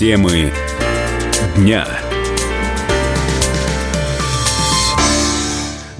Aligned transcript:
Темы 0.00 0.50
дня. 1.56 1.86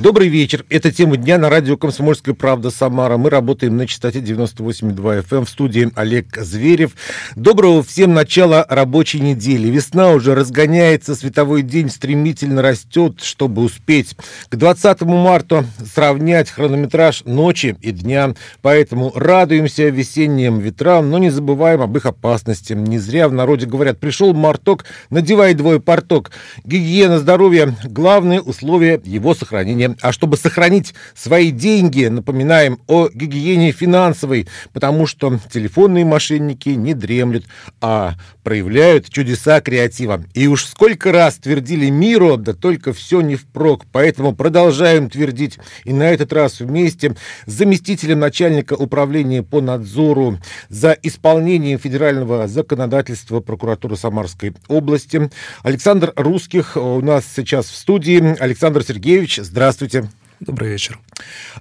Добрый 0.03 0.29
вечер. 0.29 0.65
Это 0.71 0.91
тема 0.91 1.19
дня 1.19 1.37
на 1.37 1.51
радио 1.51 1.77
«Комсомольская 1.77 2.35
правда» 2.35 2.71
Самара. 2.71 3.19
Мы 3.19 3.29
работаем 3.29 3.77
на 3.77 3.87
частоте 3.87 4.21
98,2 4.21 5.27
FM 5.29 5.45
в 5.45 5.51
студии 5.51 5.91
Олег 5.95 6.39
Зверев. 6.39 6.93
Доброго 7.37 7.83
всем 7.83 8.15
начала 8.15 8.65
рабочей 8.67 9.21
недели. 9.21 9.69
Весна 9.69 10.13
уже 10.13 10.35
разгоняется, 10.35 11.15
световой 11.15 11.61
день 11.61 11.91
стремительно 11.91 12.63
растет, 12.63 13.21
чтобы 13.21 13.61
успеть 13.61 14.17
к 14.49 14.57
20 14.57 15.03
марта 15.03 15.67
сравнять 15.95 16.49
хронометраж 16.49 17.25
ночи 17.27 17.77
и 17.83 17.91
дня. 17.91 18.35
Поэтому 18.63 19.13
радуемся 19.15 19.91
весенним 19.91 20.61
ветрам, 20.61 21.11
но 21.11 21.19
не 21.19 21.29
забываем 21.29 21.83
об 21.83 21.95
их 21.99 22.07
опасности. 22.07 22.73
Не 22.73 22.99
зря 22.99 23.29
в 23.29 23.35
народе 23.35 23.67
говорят, 23.67 23.99
пришел 23.99 24.33
марток, 24.33 24.87
надевай 25.11 25.53
двое 25.53 25.79
порток. 25.79 26.31
Гигиена 26.65 27.19
здоровья– 27.19 27.77
главное 27.85 28.41
условие 28.41 28.99
его 29.05 29.35
сохранения 29.35 29.90
а 30.01 30.13
чтобы 30.13 30.37
сохранить 30.37 30.95
свои 31.15 31.51
деньги, 31.51 32.07
напоминаем 32.07 32.81
о 32.87 33.09
гигиене 33.09 33.73
финансовой, 33.73 34.49
потому 34.73 35.07
что 35.07 35.39
телефонные 35.53 36.05
мошенники 36.05 36.71
не 36.71 36.95
дремлют, 36.95 37.45
а 37.81 38.15
проявляют 38.43 39.09
чудеса 39.09 39.61
креатива. 39.61 40.25
И 40.35 40.47
уж 40.47 40.65
сколько 40.65 41.13
раз 41.13 41.37
твердили 41.37 41.91
миру, 41.91 42.37
да 42.37 42.53
только 42.53 42.93
все 42.93 43.21
не 43.21 43.37
впрок. 43.37 43.85
Поэтому 43.93 44.35
продолжаем 44.35 45.11
твердить. 45.11 45.59
И 45.85 45.93
на 45.93 46.11
этот 46.11 46.33
раз 46.33 46.61
вместе 46.61 47.15
с 47.47 47.53
заместителем 47.53 48.19
начальника 48.21 48.75
управления 48.75 49.43
по 49.43 49.61
надзору 49.61 50.39
за 50.69 50.93
исполнением 51.03 51.79
федерального 51.79 52.49
законодательства 52.49 53.41
прокуратуры 53.41 53.97
Самарской 53.97 54.55
области 54.69 55.31
Александр 55.63 56.13
Русских 56.17 56.77
у 56.77 57.01
нас 57.01 57.25
сейчас 57.35 57.67
в 57.67 57.77
студии. 57.77 58.37
Александр 58.41 58.83
Сергеевич, 58.83 59.39
здравствуйте. 59.43 59.80
Здравствуйте. 59.81 60.11
Добрый 60.41 60.69
вечер. 60.69 60.99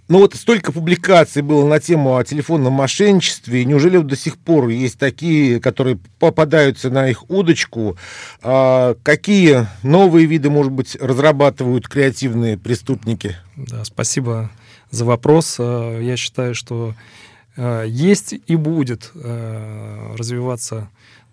Ну 0.09 0.19
вот 0.19 0.35
столько 0.35 0.73
публикаций 0.73 1.41
было 1.41 1.65
на 1.65 1.79
тему 1.79 2.17
о 2.17 2.23
телефонном 2.25 2.73
мошенничестве. 2.73 3.63
Неужели 3.63 3.97
до 3.99 4.17
сих 4.17 4.37
пор 4.37 4.67
есть 4.67 4.99
такие, 4.99 5.61
которые 5.61 5.97
попадаются 6.19 6.89
на 6.89 7.07
их 7.07 7.29
удочку? 7.29 7.97
А 8.41 8.95
какие 9.03 9.67
новые 9.83 10.25
виды, 10.25 10.49
может 10.49 10.73
быть, 10.73 10.97
разрабатывают 10.99 11.87
креативные 11.87 12.57
преступники? 12.57 13.37
Да, 13.55 13.85
спасибо 13.85 14.51
за 14.91 15.05
вопрос. 15.05 15.55
А, 15.57 15.97
я 15.97 16.17
считаю, 16.17 16.55
что 16.55 16.95
а, 17.55 17.85
есть 17.85 18.35
и 18.47 18.55
будет 18.57 19.11
а, 19.15 20.13
развиваться 20.17 20.89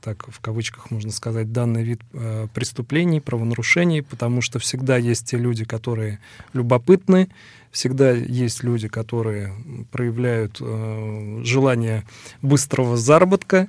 так 0.07 0.29
в 0.29 0.39
кавычках 0.39 0.93
можно 0.93 1.11
сказать, 1.11 1.51
данный 1.51 1.83
вид 1.83 2.01
э, 2.13 2.47
преступлений, 2.55 3.21
правонарушений, 3.21 4.05
потому 4.05 4.41
что 4.41 4.61
всегда 4.61 4.97
есть 4.97 5.27
те 5.29 5.37
люди, 5.37 5.65
которые 5.65 6.21
любопытны, 6.53 7.29
всегда 7.73 8.13
есть 8.13 8.63
люди, 8.63 8.87
которые 8.87 9.53
проявляют 9.91 10.59
э, 10.61 11.41
желание 11.43 12.07
быстрого 12.41 12.97
заработка. 12.97 13.67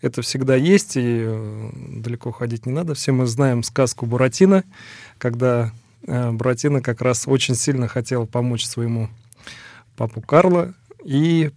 Это 0.00 0.22
всегда 0.22 0.54
есть, 0.54 0.96
и 0.96 1.24
э, 1.26 1.70
далеко 1.96 2.30
ходить 2.30 2.66
не 2.66 2.72
надо. 2.72 2.94
Все 2.94 3.10
мы 3.10 3.26
знаем 3.26 3.64
сказку 3.64 4.06
Буратино, 4.06 4.62
когда 5.18 5.72
э, 6.06 6.30
Буратино 6.30 6.82
как 6.82 7.02
раз 7.02 7.26
очень 7.26 7.56
сильно 7.56 7.88
хотел 7.88 8.28
помочь 8.28 8.64
своему 8.64 9.10
папу 9.96 10.20
Карло, 10.20 10.72
и 11.04 11.50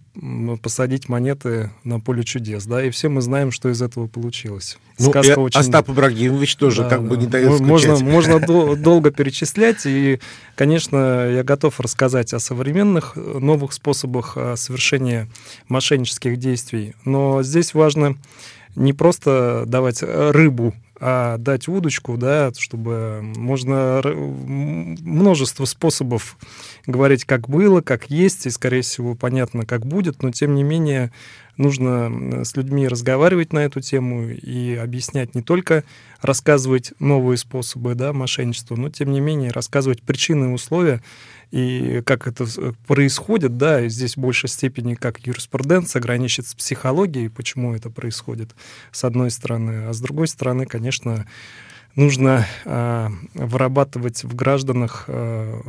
посадить 0.62 1.08
монеты 1.08 1.70
на 1.82 2.00
поле 2.00 2.22
чудес, 2.22 2.64
да, 2.66 2.84
и 2.84 2.90
все 2.90 3.08
мы 3.08 3.20
знаем, 3.20 3.50
что 3.50 3.68
из 3.68 3.82
этого 3.82 4.06
получилось. 4.06 4.78
Ну, 4.98 5.10
Сказка 5.10 5.38
очень... 5.38 5.60
Остап 5.60 5.90
Ибрагимович 5.90 6.56
тоже 6.56 6.82
да, 6.82 6.88
как 6.88 7.02
да. 7.02 7.08
бы 7.08 7.16
не 7.16 7.26
дает 7.26 7.60
Можно, 7.60 7.98
можно 7.98 8.38
долго 8.76 9.10
перечислять, 9.10 9.86
и, 9.86 10.20
конечно, 10.54 11.28
я 11.30 11.42
готов 11.42 11.80
рассказать 11.80 12.32
о 12.32 12.38
современных 12.38 13.16
новых 13.16 13.72
способах 13.72 14.34
э, 14.36 14.56
совершения 14.56 15.28
мошеннических 15.68 16.38
действий, 16.38 16.94
но 17.04 17.42
здесь 17.42 17.74
важно 17.74 18.16
не 18.76 18.92
просто 18.92 19.64
давать 19.66 20.02
рыбу 20.02 20.74
а 21.06 21.36
дать 21.36 21.68
удочку, 21.68 22.16
да, 22.16 22.50
чтобы 22.56 23.20
можно 23.20 24.00
множество 24.02 25.66
способов 25.66 26.38
говорить, 26.86 27.26
как 27.26 27.46
было, 27.46 27.82
как 27.82 28.08
есть, 28.08 28.46
и, 28.46 28.50
скорее 28.50 28.80
всего, 28.80 29.14
понятно, 29.14 29.66
как 29.66 29.84
будет, 29.84 30.22
но, 30.22 30.30
тем 30.30 30.54
не 30.54 30.62
менее, 30.62 31.12
нужно 31.58 32.42
с 32.46 32.56
людьми 32.56 32.88
разговаривать 32.88 33.52
на 33.52 33.66
эту 33.66 33.82
тему 33.82 34.30
и 34.30 34.76
объяснять 34.76 35.34
не 35.34 35.42
только 35.42 35.84
рассказывать 36.22 36.94
новые 37.00 37.36
способы 37.36 37.94
да, 37.94 38.14
мошенничества, 38.14 38.76
но, 38.76 38.88
тем 38.88 39.12
не 39.12 39.20
менее, 39.20 39.50
рассказывать 39.50 40.00
причины 40.00 40.46
и 40.46 40.54
условия, 40.54 41.02
и 41.50 42.02
как 42.04 42.26
это 42.26 42.46
происходит, 42.86 43.56
да, 43.56 43.80
и 43.80 43.88
здесь 43.88 44.16
в 44.16 44.20
большей 44.20 44.48
степени 44.48 44.94
как 44.94 45.26
юриспруденция 45.26 46.00
граничит 46.00 46.46
с 46.46 46.54
психологией, 46.54 47.30
почему 47.30 47.74
это 47.74 47.90
происходит, 47.90 48.50
с 48.92 49.04
одной 49.04 49.30
стороны, 49.30 49.86
а 49.88 49.92
с 49.92 50.00
другой 50.00 50.28
стороны, 50.28 50.66
конечно, 50.66 51.26
нужно 51.96 52.46
э, 52.64 53.08
вырабатывать 53.34 54.24
в 54.24 54.34
гражданах 54.34 55.04
э, 55.06 55.60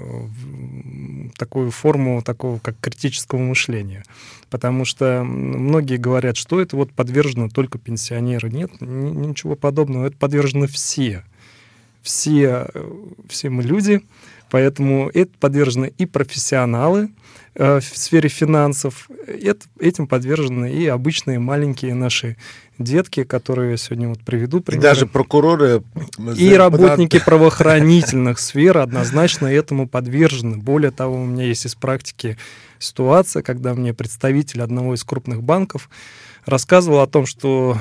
такую 1.38 1.72
форму 1.72 2.22
такого 2.24 2.59
как 2.59 2.80
критического 2.80 3.40
мышления. 3.40 4.03
Потому 4.50 4.86
что 4.86 5.24
многие 5.24 5.97
говорят, 5.97 6.38
что 6.38 6.62
это 6.62 6.75
вот 6.75 6.92
подвержено 6.92 7.50
только 7.50 7.78
пенсионеры. 7.78 8.50
Нет, 8.50 8.72
ничего 8.81 9.56
подобного. 9.56 10.07
Это 10.07 10.18
подвержены 10.18 10.68
все. 10.68 11.24
Все, 12.06 12.68
э, 12.72 12.84
все 13.28 13.50
мы 13.50 13.64
люди, 13.64 14.04
Поэтому 14.50 15.10
это 15.14 15.32
подвержены 15.40 15.92
и 15.98 16.06
профессионалы 16.06 17.10
э, 17.56 17.80
в 17.80 17.98
сфере 17.98 18.30
финансов, 18.30 19.10
это, 19.28 19.66
этим 19.80 20.08
подвержены 20.08 20.72
и 20.72 20.88
обычные 20.88 21.40
маленькие 21.40 21.96
наши 21.96 22.38
детки, 22.78 23.24
которые 23.24 23.72
я 23.72 23.78
сегодня 23.78 24.10
вот 24.10 24.20
приведу. 24.20 24.62
Примеры. 24.62 24.80
И 24.80 24.84
даже 24.84 25.08
прокуроры. 25.08 25.84
И 26.38 26.54
работники 26.54 27.20
правоохранительных 27.20 28.40
сфер 28.40 28.78
однозначно 28.78 29.48
этому 29.48 29.88
подвержены. 29.88 30.58
Более 30.58 30.92
того, 30.92 31.16
у 31.16 31.26
меня 31.26 31.46
есть 31.46 31.66
из 31.66 31.76
практики 31.76 32.38
ситуация, 32.78 33.42
когда 33.42 33.74
мне 33.74 33.94
представитель 33.94 34.62
одного 34.62 34.94
из 34.94 35.04
крупных 35.04 35.42
банков 35.42 35.90
рассказывала 36.45 37.03
о 37.03 37.07
том, 37.07 37.25
что 37.25 37.78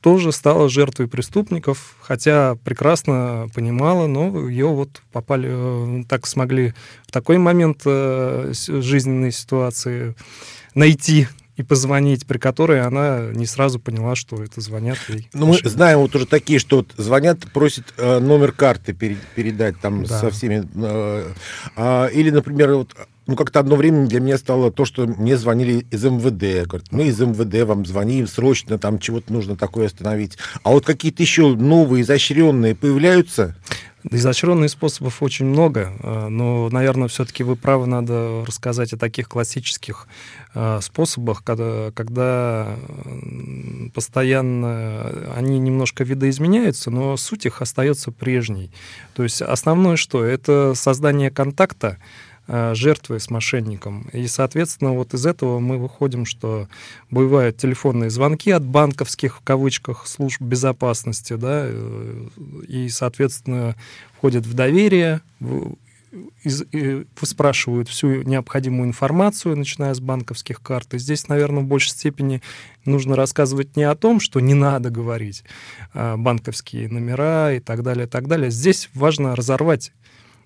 тоже 0.00 0.32
стала 0.32 0.68
жертвой 0.68 1.08
преступников, 1.08 1.96
хотя 2.00 2.56
прекрасно 2.64 3.48
понимала, 3.54 4.06
но 4.06 4.48
ее 4.48 4.66
вот 4.66 5.02
попали, 5.12 5.48
э, 5.50 6.04
так 6.08 6.26
смогли 6.26 6.74
в 7.06 7.12
такой 7.12 7.38
момент 7.38 7.82
э, 7.84 8.52
жизненной 8.52 9.32
ситуации 9.32 10.14
найти 10.74 11.28
и 11.56 11.62
позвонить, 11.62 12.26
при 12.26 12.38
которой 12.38 12.82
она 12.82 13.30
не 13.32 13.46
сразу 13.46 13.78
поняла, 13.78 14.16
что 14.16 14.42
это 14.42 14.60
звонят 14.60 14.98
ей. 15.08 15.28
Ну, 15.32 15.46
мы 15.46 15.58
знаем 15.62 16.00
вот 16.00 16.14
уже 16.16 16.26
такие, 16.26 16.58
что 16.58 16.78
вот 16.78 16.92
звонят, 16.96 17.40
просят 17.52 17.94
э, 17.96 18.18
номер 18.18 18.52
карты 18.52 18.92
пере, 18.92 19.16
передать 19.36 19.78
там 19.80 20.04
да. 20.04 20.18
со 20.18 20.30
всеми. 20.30 20.68
Э, 20.74 21.32
э, 21.76 22.10
или, 22.12 22.30
например, 22.30 22.74
вот 22.74 22.96
ну, 23.26 23.36
как-то 23.36 23.60
одно 23.60 23.76
время 23.76 24.06
для 24.06 24.20
меня 24.20 24.38
стало 24.38 24.70
то, 24.70 24.84
что 24.84 25.06
мне 25.06 25.36
звонили 25.36 25.86
из 25.90 26.04
МВД. 26.04 26.66
Говорят, 26.68 26.92
мы 26.92 27.04
из 27.04 27.18
МВД 27.20 27.66
вам 27.66 27.86
звоним, 27.86 28.26
срочно 28.26 28.78
там 28.78 28.98
чего-то 28.98 29.32
нужно 29.32 29.56
такое 29.56 29.86
остановить. 29.86 30.36
А 30.62 30.70
вот 30.70 30.84
какие-то 30.84 31.22
еще 31.22 31.54
новые, 31.54 32.02
изощренные 32.02 32.74
появляются? 32.74 33.56
Изощренных 34.10 34.70
способов 34.70 35.22
очень 35.22 35.46
много, 35.46 35.94
э, 36.02 36.28
но, 36.28 36.68
наверное, 36.68 37.08
все-таки 37.08 37.42
вы 37.42 37.56
правы, 37.56 37.86
надо 37.86 38.44
рассказать 38.46 38.92
о 38.92 38.98
таких 38.98 39.30
классических 39.30 40.06
э, 40.54 40.80
способах, 40.82 41.42
когда, 41.42 41.90
когда 41.92 42.76
постоянно 43.94 45.32
они 45.34 45.58
немножко 45.58 46.04
видоизменяются, 46.04 46.90
но 46.90 47.16
суть 47.16 47.46
их 47.46 47.62
остается 47.62 48.12
прежней. 48.12 48.70
То 49.14 49.22
есть 49.22 49.40
основное 49.40 49.96
что? 49.96 50.22
Это 50.22 50.74
создание 50.74 51.30
контакта, 51.30 51.96
Э, 52.46 52.74
жертвы 52.74 53.20
с 53.20 53.30
мошенником. 53.30 54.06
И, 54.12 54.26
соответственно, 54.26 54.92
вот 54.92 55.14
из 55.14 55.24
этого 55.24 55.60
мы 55.60 55.78
выходим, 55.78 56.26
что 56.26 56.68
бывают 57.10 57.56
телефонные 57.56 58.10
звонки 58.10 58.50
от 58.50 58.62
банковских, 58.62 59.38
в 59.38 59.40
кавычках, 59.40 60.06
служб 60.06 60.42
безопасности, 60.42 61.36
да, 61.36 61.62
э, 61.64 62.28
и, 62.68 62.90
соответственно, 62.90 63.76
входят 64.18 64.44
в 64.44 64.52
доверие, 64.52 65.22
спрашивают 67.22 67.88
всю 67.88 68.22
необходимую 68.22 68.88
информацию, 68.88 69.56
начиная 69.56 69.94
с 69.94 70.00
банковских 70.00 70.60
карт. 70.60 70.92
И 70.92 70.98
здесь, 70.98 71.28
наверное, 71.28 71.62
в 71.62 71.66
большей 71.66 71.92
степени 71.92 72.42
нужно 72.84 73.16
рассказывать 73.16 73.74
не 73.74 73.84
о 73.84 73.94
том, 73.94 74.20
что 74.20 74.38
не 74.40 74.54
надо 74.54 74.90
говорить 74.90 75.44
а 75.94 76.18
банковские 76.18 76.90
номера 76.90 77.54
и 77.54 77.58
так 77.58 77.82
далее, 77.82 78.06
и 78.06 78.08
так 78.08 78.28
далее. 78.28 78.50
Здесь 78.50 78.90
важно 78.92 79.34
разорвать 79.34 79.92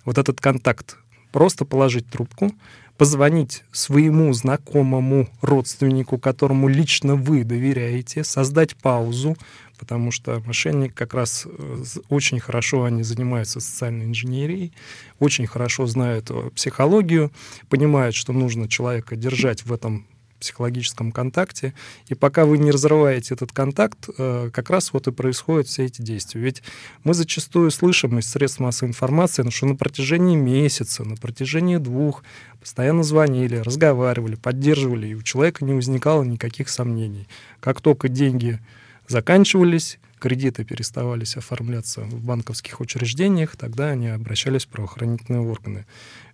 вот 0.04 0.16
этот 0.16 0.40
контакт 0.40 0.96
просто 1.32 1.64
положить 1.64 2.08
трубку, 2.08 2.52
позвонить 2.96 3.62
своему 3.70 4.32
знакомому 4.32 5.28
родственнику, 5.40 6.18
которому 6.18 6.68
лично 6.68 7.14
вы 7.14 7.44
доверяете, 7.44 8.24
создать 8.24 8.76
паузу, 8.76 9.36
потому 9.78 10.10
что 10.10 10.42
мошенник 10.44 10.94
как 10.94 11.14
раз 11.14 11.46
э, 11.46 11.84
очень 12.08 12.40
хорошо 12.40 12.84
они 12.84 13.04
занимаются 13.04 13.60
социальной 13.60 14.06
инженерией, 14.06 14.72
очень 15.20 15.46
хорошо 15.46 15.86
знают 15.86 16.30
э, 16.30 16.50
психологию, 16.54 17.30
понимают, 17.68 18.16
что 18.16 18.32
нужно 18.32 18.68
человека 18.68 19.14
держать 19.14 19.64
в 19.64 19.72
этом 19.72 20.04
психологическом 20.38 21.12
контакте. 21.12 21.74
И 22.08 22.14
пока 22.14 22.46
вы 22.46 22.58
не 22.58 22.70
разрываете 22.70 23.34
этот 23.34 23.52
контакт, 23.52 24.08
э, 24.16 24.50
как 24.52 24.70
раз 24.70 24.92
вот 24.92 25.08
и 25.08 25.12
происходят 25.12 25.68
все 25.68 25.84
эти 25.84 26.02
действия. 26.02 26.40
Ведь 26.40 26.62
мы 27.04 27.14
зачастую 27.14 27.70
слышим 27.70 28.18
из 28.18 28.28
средств 28.28 28.60
массовой 28.60 28.90
информации, 28.90 29.48
что 29.50 29.66
на 29.66 29.76
протяжении 29.76 30.36
месяца, 30.36 31.04
на 31.04 31.16
протяжении 31.16 31.76
двух 31.76 32.22
постоянно 32.60 33.02
звонили, 33.02 33.56
разговаривали, 33.56 34.34
поддерживали, 34.34 35.08
и 35.08 35.14
у 35.14 35.22
человека 35.22 35.64
не 35.64 35.72
возникало 35.72 36.22
никаких 36.22 36.68
сомнений. 36.68 37.28
Как 37.60 37.80
только 37.80 38.08
деньги 38.08 38.60
заканчивались, 39.06 39.98
кредиты 40.18 40.64
переставались 40.64 41.36
оформляться 41.36 42.02
в 42.02 42.22
банковских 42.22 42.80
учреждениях, 42.80 43.56
тогда 43.56 43.90
они 43.90 44.08
обращались 44.08 44.66
в 44.66 44.68
правоохранительные 44.68 45.42
органы. 45.42 45.86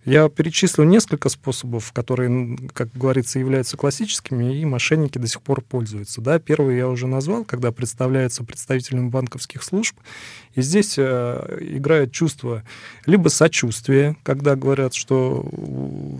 Я 0.04 0.28
перечислил 0.28 0.84
несколько 0.84 1.30
способов, 1.30 1.92
которые, 1.92 2.58
как 2.74 2.92
говорится, 2.92 3.38
являются 3.38 3.78
классическими, 3.78 4.60
и 4.60 4.64
мошенники 4.66 5.16
до 5.16 5.26
сих 5.26 5.40
пор 5.40 5.62
пользуются. 5.62 6.20
Да, 6.20 6.38
первый 6.38 6.76
я 6.76 6.88
уже 6.88 7.06
назвал, 7.06 7.44
когда 7.44 7.72
представляются 7.72 8.44
представителями 8.44 9.08
банковских 9.08 9.62
служб, 9.62 9.96
и 10.54 10.60
здесь 10.60 10.96
э, 10.98 11.58
играет 11.60 12.12
чувство 12.12 12.64
либо 13.06 13.28
сочувствия, 13.28 14.16
когда 14.22 14.56
говорят, 14.56 14.92
что 14.92 15.48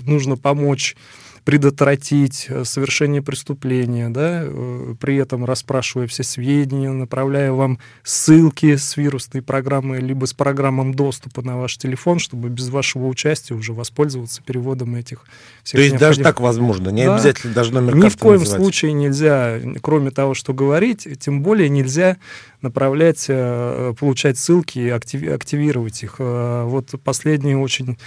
нужно 0.07 0.39
помочь 0.39 0.97
предотвратить 1.45 2.47
э, 2.49 2.65
совершение 2.65 3.21
преступления, 3.21 4.09
да, 4.09 4.43
э, 4.45 4.95
при 4.99 5.17
этом 5.17 5.45
расспрашивая 5.45 6.07
все 6.07 6.23
сведения, 6.23 6.91
направляя 6.91 7.53
вам 7.53 7.79
ссылки 8.03 8.77
с 8.77 8.97
вирусной 8.97 9.43
программы, 9.43 9.99
либо 9.99 10.25
с 10.25 10.33
программам 10.33 10.95
доступа 10.95 11.43
на 11.43 11.59
ваш 11.59 11.77
телефон, 11.77 12.19
чтобы 12.19 12.49
без 12.49 12.71
вашего 12.71 13.07
участия 13.07 13.55
уже 13.55 13.75
воспользоваться 13.75 14.43
переводом 14.43 14.95
этих 14.95 15.25
всех 15.63 15.79
То 15.79 15.83
есть 15.83 15.97
даже 15.99 16.23
так 16.23 16.41
возможно, 16.41 16.89
не 16.89 17.05
да. 17.05 17.15
обязательно 17.15 17.53
даже 17.53 17.75
номер 17.75 17.95
Ни 17.95 18.09
в 18.09 18.17
коем 18.17 18.41
называть. 18.41 18.63
случае 18.63 18.93
нельзя, 18.95 19.61
кроме 19.83 20.11
того, 20.11 20.33
что 20.33 20.55
говорить, 20.55 21.07
тем 21.21 21.43
более 21.43 21.69
нельзя 21.69 22.17
направлять, 22.63 23.27
э, 23.29 23.93
получать 24.01 24.39
ссылки 24.39 24.79
и 24.79 24.89
активировать 24.89 26.03
их. 26.03 26.17
Вот 26.19 26.95
последний 27.05 27.55
очень 27.55 27.99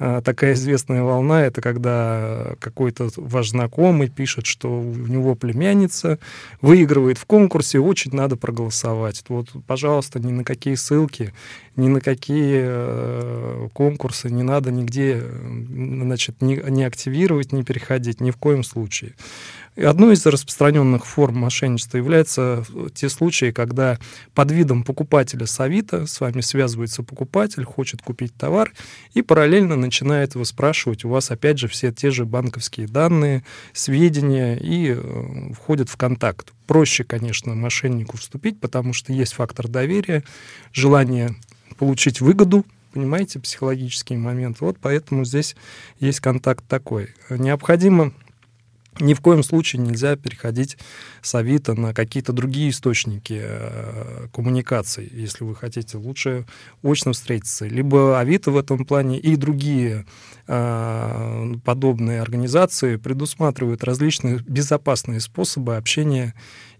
такая 0.00 0.54
известная 0.54 1.02
волна, 1.02 1.42
это 1.44 1.60
когда 1.60 2.54
какой-то 2.58 3.10
ваш 3.16 3.50
знакомый 3.50 4.08
пишет, 4.08 4.46
что 4.46 4.80
у 4.80 4.94
него 4.94 5.34
племянница 5.34 6.18
выигрывает 6.62 7.18
в 7.18 7.26
конкурсе, 7.26 7.80
очень 7.80 8.14
надо 8.14 8.36
проголосовать. 8.36 9.22
Вот, 9.28 9.48
пожалуйста, 9.66 10.18
ни 10.18 10.32
на 10.32 10.42
какие 10.42 10.74
ссылки, 10.74 11.34
ни 11.76 11.88
на 11.88 12.00
какие 12.00 12.62
э, 12.64 13.68
конкурсы 13.74 14.30
не 14.30 14.42
надо 14.42 14.70
нигде 14.70 15.22
значит, 15.22 16.40
не, 16.40 16.56
не 16.56 16.84
активировать, 16.84 17.52
не 17.52 17.62
переходить, 17.62 18.20
ни 18.20 18.30
в 18.30 18.36
коем 18.36 18.64
случае. 18.64 19.14
И 19.76 19.84
одной 19.84 20.14
из 20.14 20.26
распространенных 20.26 21.06
форм 21.06 21.38
мошенничества 21.38 21.98
являются 21.98 22.64
э, 22.68 22.88
те 22.92 23.08
случаи, 23.08 23.52
когда 23.52 23.98
под 24.34 24.50
видом 24.50 24.82
покупателя 24.82 25.46
с 25.46 25.60
Авито 25.60 26.06
с 26.06 26.20
вами 26.20 26.40
связывается 26.40 27.04
покупатель, 27.04 27.64
хочет 27.64 28.02
купить 28.02 28.34
товар 28.34 28.72
и 29.14 29.22
параллельно 29.22 29.76
начинает 29.76 30.34
его 30.34 30.44
спрашивать 30.44 31.04
у 31.04 31.08
вас, 31.08 31.30
опять 31.30 31.58
же, 31.58 31.68
все 31.68 31.92
те 31.92 32.10
же 32.10 32.24
банковские 32.24 32.88
данные, 32.88 33.44
сведения 33.72 34.56
и 34.56 34.92
э, 34.96 35.52
входит 35.54 35.88
в 35.88 35.96
контакт. 35.96 36.52
Проще, 36.66 37.04
конечно, 37.04 37.54
мошеннику 37.54 38.16
вступить, 38.16 38.58
потому 38.58 38.92
что 38.92 39.12
есть 39.12 39.34
фактор 39.34 39.68
доверия, 39.68 40.24
желание 40.72 41.36
получить 41.78 42.20
выгоду, 42.20 42.66
понимаете, 42.92 43.38
психологический 43.38 44.16
момент. 44.16 44.60
Вот 44.60 44.78
поэтому 44.80 45.24
здесь 45.24 45.54
есть 46.00 46.18
контакт 46.18 46.64
такой. 46.66 47.10
Необходимо 47.30 48.12
ни 48.98 49.14
в 49.14 49.20
коем 49.20 49.42
случае 49.42 49.82
нельзя 49.82 50.16
переходить 50.16 50.76
с 51.22 51.34
Авито 51.34 51.74
на 51.74 51.94
какие-то 51.94 52.32
другие 52.32 52.70
источники 52.70 53.40
э, 53.42 54.26
коммуникаций, 54.32 55.08
если 55.12 55.44
вы 55.44 55.54
хотите. 55.54 55.96
Лучше 55.96 56.46
очно 56.82 57.12
встретиться. 57.12 57.66
Либо 57.66 58.18
Авито 58.18 58.50
в 58.50 58.58
этом 58.58 58.84
плане 58.84 59.18
и 59.18 59.36
другие 59.36 60.06
э, 60.48 61.54
подобные 61.64 62.20
организации 62.20 62.96
предусматривают 62.96 63.84
различные 63.84 64.38
безопасные 64.46 65.20
способы 65.20 65.76
общения 65.76 66.34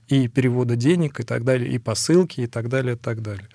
и 0.08 0.26
перевода 0.26 0.74
денег 0.74 1.20
и 1.20 1.22
так 1.22 1.44
далее, 1.44 1.70
и 1.70 1.78
посылки 1.78 2.40
и 2.40 2.46
так 2.46 2.68
далее, 2.68 2.96
и 2.96 2.98
так 2.98 3.22
далее. 3.22 3.48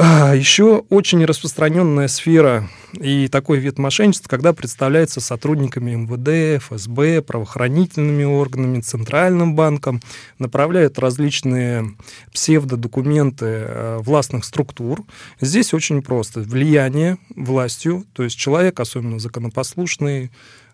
А, 0.00 0.32
Еще 0.32 0.84
очень 0.90 1.24
распространенная 1.24 2.06
сфера 2.06 2.68
и 2.92 3.26
такой 3.26 3.58
вид 3.58 3.78
мошенничества, 3.78 4.28
когда 4.28 4.52
представляется 4.52 5.20
сотрудниками 5.20 5.90
МВД, 5.96 6.62
ФСБ, 6.62 7.20
правоохранительными 7.22 8.22
органами, 8.22 8.80
Центральным 8.80 9.56
банком, 9.56 10.00
направляют 10.38 11.00
различные 11.00 11.96
псевдодокументы 12.32 13.46
э, 13.46 13.98
властных 13.98 14.44
структур. 14.44 15.02
Здесь 15.40 15.74
очень 15.74 16.00
просто. 16.00 16.40
Влияние 16.42 17.18
властью, 17.34 18.04
то 18.12 18.22
есть 18.22 18.38
человек, 18.38 18.78
особенно 18.78 19.18
законопослушный, 19.18 20.30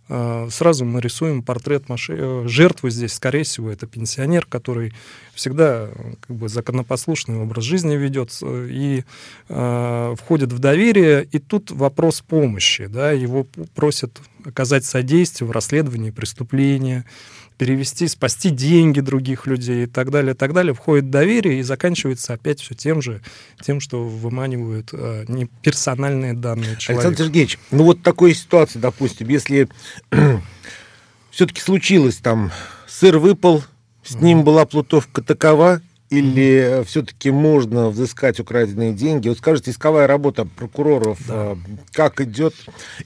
сразу 0.09 0.85
мы 0.85 1.01
рисуем 1.01 1.43
портрет 1.43 1.89
маши... 1.89 2.15
Э, 2.19 2.45
жертвы 2.47 2.91
здесь, 2.91 3.15
скорее 3.15 3.45
всего, 3.45 3.71
это 3.71 3.87
пенсионер, 3.87 4.47
который 4.47 4.93
всегда 5.35 5.89
как 6.27 6.37
бы 6.37 6.49
законопослушный 6.49 7.39
образ 7.39 7.65
жизни 7.65 7.97
ведет 7.97 8.31
и 8.43 9.05
э, 9.49 10.15
входит 10.19 10.53
в 10.53 10.59
доверие. 10.59 11.25
И 11.25 11.39
тут 11.39 11.71
вопрос 11.71 12.21
помощи, 12.21 12.87
да, 12.87 13.13
его 13.13 13.47
просят 13.75 14.21
оказать 14.45 14.85
содействие 14.85 15.49
в 15.49 15.51
расследовании 15.51 16.11
преступления, 16.11 17.05
перевести, 17.57 18.09
спасти 18.09 18.51
деньги 18.51 19.01
других 19.01 19.47
людей 19.47 19.85
и 19.85 19.87
так 19.87 20.11
далее, 20.11 20.35
и 20.35 20.37
так 20.37 20.53
далее, 20.53 20.75
входит 20.75 21.11
доверие 21.11 21.61
и 21.61 21.63
заканчивается 21.63 22.35
опять 22.35 22.61
все 22.61 22.75
тем 22.75 23.01
же, 23.01 23.23
тем, 23.61 23.81
что 23.81 24.05
выманивают 24.05 24.91
э, 24.93 25.25
не 25.29 25.47
персональные 25.63 26.35
данные 26.35 26.77
человека. 26.77 27.09
Александр 27.09 27.19
Сергеевич, 27.19 27.59
ну 27.71 27.85
вот 27.85 28.03
такой 28.03 28.35
ситуации, 28.35 28.79
допустим, 28.79 29.29
если 29.29 29.69
все-таки 31.31 31.61
случилось 31.61 32.17
там, 32.17 32.51
сыр 32.89 33.19
выпал, 33.19 33.63
с 34.03 34.17
ним 34.17 34.43
была 34.43 34.67
плутовка 34.67 35.23
такова, 35.23 35.81
или 36.19 36.81
mm 36.81 36.85
все-таки 36.85 37.31
можно 37.31 37.89
взыскать 37.89 38.41
украденные 38.41 38.93
деньги? 38.93 39.29
Вот 39.29 39.39
скажите, 39.39 39.71
исковая 39.71 40.07
работа 40.07 40.45
прокуроров 40.45 41.19
да. 41.27 41.57
как 41.93 42.21
идет 42.21 42.55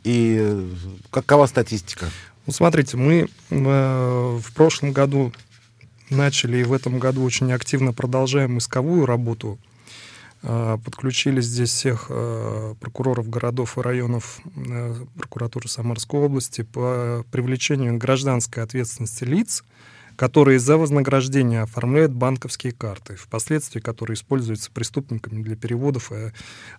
и 0.04 0.72
какова 1.10 1.46
статистика? 1.46 2.06
Ну, 2.46 2.52
смотрите, 2.52 2.96
мы 2.96 3.28
э, 3.50 4.38
в 4.42 4.54
прошлом 4.54 4.92
году 4.92 5.32
начали 6.10 6.58
и 6.58 6.64
в 6.64 6.72
этом 6.72 6.98
году 6.98 7.22
очень 7.22 7.52
активно 7.52 7.92
продолжаем 7.92 8.58
исковую 8.58 9.06
работу. 9.06 9.58
Э, 10.42 10.78
подключили 10.84 11.40
здесь 11.40 11.70
всех 11.70 12.06
э, 12.10 12.74
прокуроров 12.80 13.28
городов 13.28 13.76
и 13.76 13.80
районов 13.80 14.40
э, 14.56 14.94
прокуратуры 15.16 15.68
Самарской 15.68 16.20
области 16.20 16.62
по 16.62 17.24
привлечению 17.30 17.98
гражданской 17.98 18.62
ответственности 18.62 19.24
лиц, 19.24 19.64
которые 20.18 20.58
за 20.58 20.76
вознаграждение 20.76 21.62
оформляют 21.62 22.12
банковские 22.12 22.72
карты, 22.72 23.14
впоследствии 23.14 23.78
которые 23.78 24.16
используются 24.16 24.68
преступниками 24.72 25.44
для 25.44 25.54
переводов 25.54 26.10
и 26.10 26.32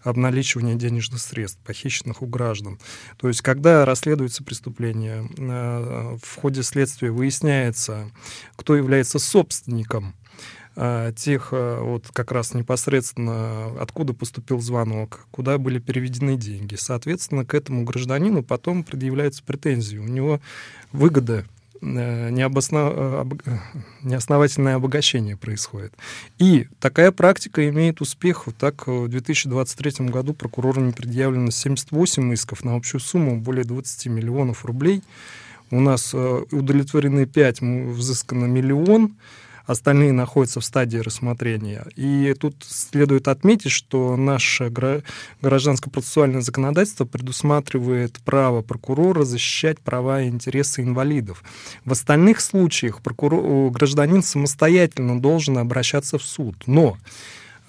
обналичивания 0.03 0.75
денежных 0.75 1.21
средств, 1.21 1.57
похищенных 1.65 2.21
у 2.21 2.27
граждан. 2.27 2.79
То 3.15 3.29
есть, 3.29 3.41
когда 3.41 3.85
расследуется 3.85 4.43
преступление, 4.43 5.29
э, 5.37 6.17
в 6.21 6.35
ходе 6.35 6.63
следствия 6.63 7.11
выясняется, 7.11 8.11
кто 8.57 8.75
является 8.75 9.19
собственником 9.19 10.15
э, 10.75 11.13
тех 11.15 11.53
э, 11.53 11.79
вот 11.79 12.09
как 12.11 12.33
раз 12.33 12.53
непосредственно 12.53 13.67
откуда 13.79 14.13
поступил 14.13 14.59
звонок, 14.59 15.27
куда 15.31 15.57
были 15.57 15.79
переведены 15.79 16.35
деньги. 16.35 16.75
Соответственно, 16.75 17.45
к 17.45 17.53
этому 17.53 17.85
гражданину 17.85 18.43
потом 18.43 18.83
предъявляются 18.83 19.45
претензии. 19.45 19.97
У 19.97 20.09
него 20.09 20.41
выгода 20.91 21.45
необоснов... 21.81 22.93
Э, 22.95 23.25
неосновательное 24.01 24.75
обогащение 24.75 25.37
происходит. 25.37 25.93
И 26.37 26.67
такая 26.79 27.11
практика 27.11 27.67
имеет 27.69 28.01
успех. 28.01 28.45
Так, 28.57 28.87
в 28.87 29.07
2023 29.07 30.07
году 30.07 30.33
прокурорами 30.33 30.91
предъявлено 30.91 31.51
78 31.51 32.33
исков 32.33 32.63
на 32.63 32.75
общую 32.75 33.01
сумму 33.01 33.39
более 33.39 33.63
20 33.63 34.07
миллионов 34.07 34.65
рублей. 34.65 35.03
У 35.71 35.79
нас 35.79 36.11
э, 36.13 36.43
удовлетворены 36.51 37.25
5, 37.25 37.61
взыскано 37.61 38.45
миллион. 38.45 39.15
Остальные 39.69 40.13
находятся 40.13 40.59
в 40.59 40.65
стадии 40.65 40.97
рассмотрения. 40.97 41.85
И 41.95 42.35
тут 42.39 42.55
следует 42.67 43.27
отметить, 43.27 43.71
что 43.71 44.15
наше 44.17 44.71
гражданско-процессуальное 45.41 46.41
законодательство 46.41 47.05
предусматривает 47.05 48.19
право 48.25 48.63
прокурора 48.63 49.23
защищать 49.23 49.79
права 49.79 50.23
и 50.23 50.27
интересы 50.27 50.81
инвалидов. 50.81 51.43
В 51.85 51.91
остальных 51.91 52.41
случаях 52.41 53.01
прокурор, 53.03 53.69
гражданин 53.69 54.23
самостоятельно 54.23 55.21
должен 55.21 55.59
обращаться 55.59 56.17
в 56.17 56.23
суд. 56.23 56.55
Но 56.65 56.97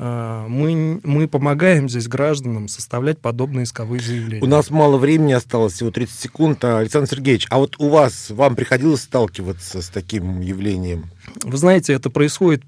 мы, 0.00 1.00
мы 1.04 1.28
помогаем 1.28 1.88
здесь 1.88 2.08
гражданам 2.08 2.68
составлять 2.68 3.18
подобные 3.18 3.64
исковые 3.64 4.00
заявления. 4.00 4.42
У 4.42 4.48
нас 4.48 4.70
мало 4.70 4.96
времени 4.96 5.32
осталось, 5.32 5.74
всего 5.74 5.90
30 5.90 6.18
секунд. 6.18 6.64
А, 6.64 6.78
Александр 6.78 7.08
Сергеевич, 7.10 7.46
а 7.50 7.58
вот 7.58 7.76
у 7.78 7.90
вас, 7.90 8.30
вам 8.30 8.56
приходилось 8.56 9.02
сталкиваться 9.02 9.82
с 9.82 9.90
таким 9.90 10.40
явлением? 10.40 11.10
Вы 11.42 11.56
знаете, 11.58 11.92
это 11.92 12.08
происходит 12.08 12.62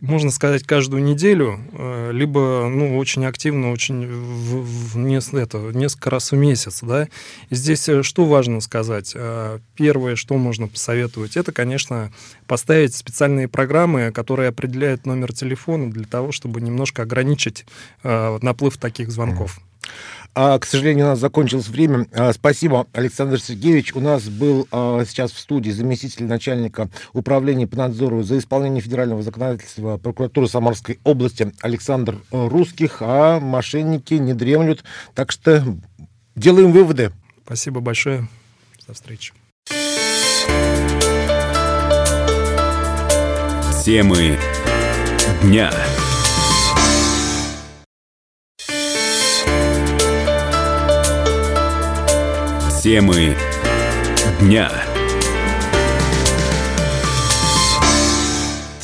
можно 0.00 0.30
сказать, 0.30 0.64
каждую 0.64 1.02
неделю, 1.02 1.60
э, 1.72 2.10
либо 2.12 2.68
ну, 2.70 2.96
очень 2.96 3.26
активно, 3.26 3.70
очень 3.70 4.06
в, 4.06 4.62
в, 4.62 4.96
в, 4.96 5.34
это, 5.34 5.58
несколько 5.74 6.10
раз 6.10 6.32
в 6.32 6.36
месяц. 6.36 6.80
Да? 6.82 7.08
И 7.50 7.54
здесь 7.54 7.88
э, 7.88 8.02
что 8.02 8.24
важно 8.24 8.60
сказать? 8.60 9.12
Э, 9.14 9.58
первое, 9.76 10.16
что 10.16 10.36
можно 10.38 10.68
посоветовать, 10.68 11.36
это, 11.36 11.52
конечно, 11.52 12.12
поставить 12.46 12.94
специальные 12.94 13.48
программы, 13.48 14.10
которые 14.10 14.48
определяют 14.48 15.04
номер 15.04 15.32
телефона 15.32 15.90
для 15.90 16.04
того, 16.04 16.32
чтобы 16.32 16.60
немножко 16.60 17.02
ограничить 17.02 17.66
наплыв 18.02 18.76
таких 18.76 19.10
звонков. 19.10 19.60
А, 20.34 20.58
к 20.58 20.64
сожалению, 20.64 21.06
у 21.06 21.08
нас 21.08 21.18
закончилось 21.18 21.68
время. 21.68 22.06
А, 22.12 22.32
спасибо, 22.32 22.86
Александр 22.92 23.40
Сергеевич. 23.40 23.94
У 23.94 24.00
нас 24.00 24.24
был 24.24 24.68
а, 24.70 25.04
сейчас 25.04 25.32
в 25.32 25.38
студии 25.38 25.70
заместитель 25.70 26.24
начальника 26.24 26.88
управления 27.12 27.66
по 27.66 27.76
надзору 27.76 28.22
за 28.22 28.38
исполнение 28.38 28.80
федерального 28.80 29.22
законодательства 29.22 29.96
прокуратуры 29.96 30.48
Самарской 30.48 31.00
области 31.04 31.52
Александр 31.60 32.18
Русских, 32.30 32.98
а 33.00 33.40
мошенники 33.40 34.14
не 34.14 34.34
дремлют. 34.34 34.84
Так 35.14 35.32
что 35.32 35.64
делаем 36.36 36.72
выводы. 36.72 37.12
Спасибо 37.44 37.80
большое. 37.80 38.28
До 38.86 38.94
встречи. 38.94 39.32
Темы 43.84 44.38
дня. 45.42 45.72
Темы 52.80 53.36
дня. 54.40 54.89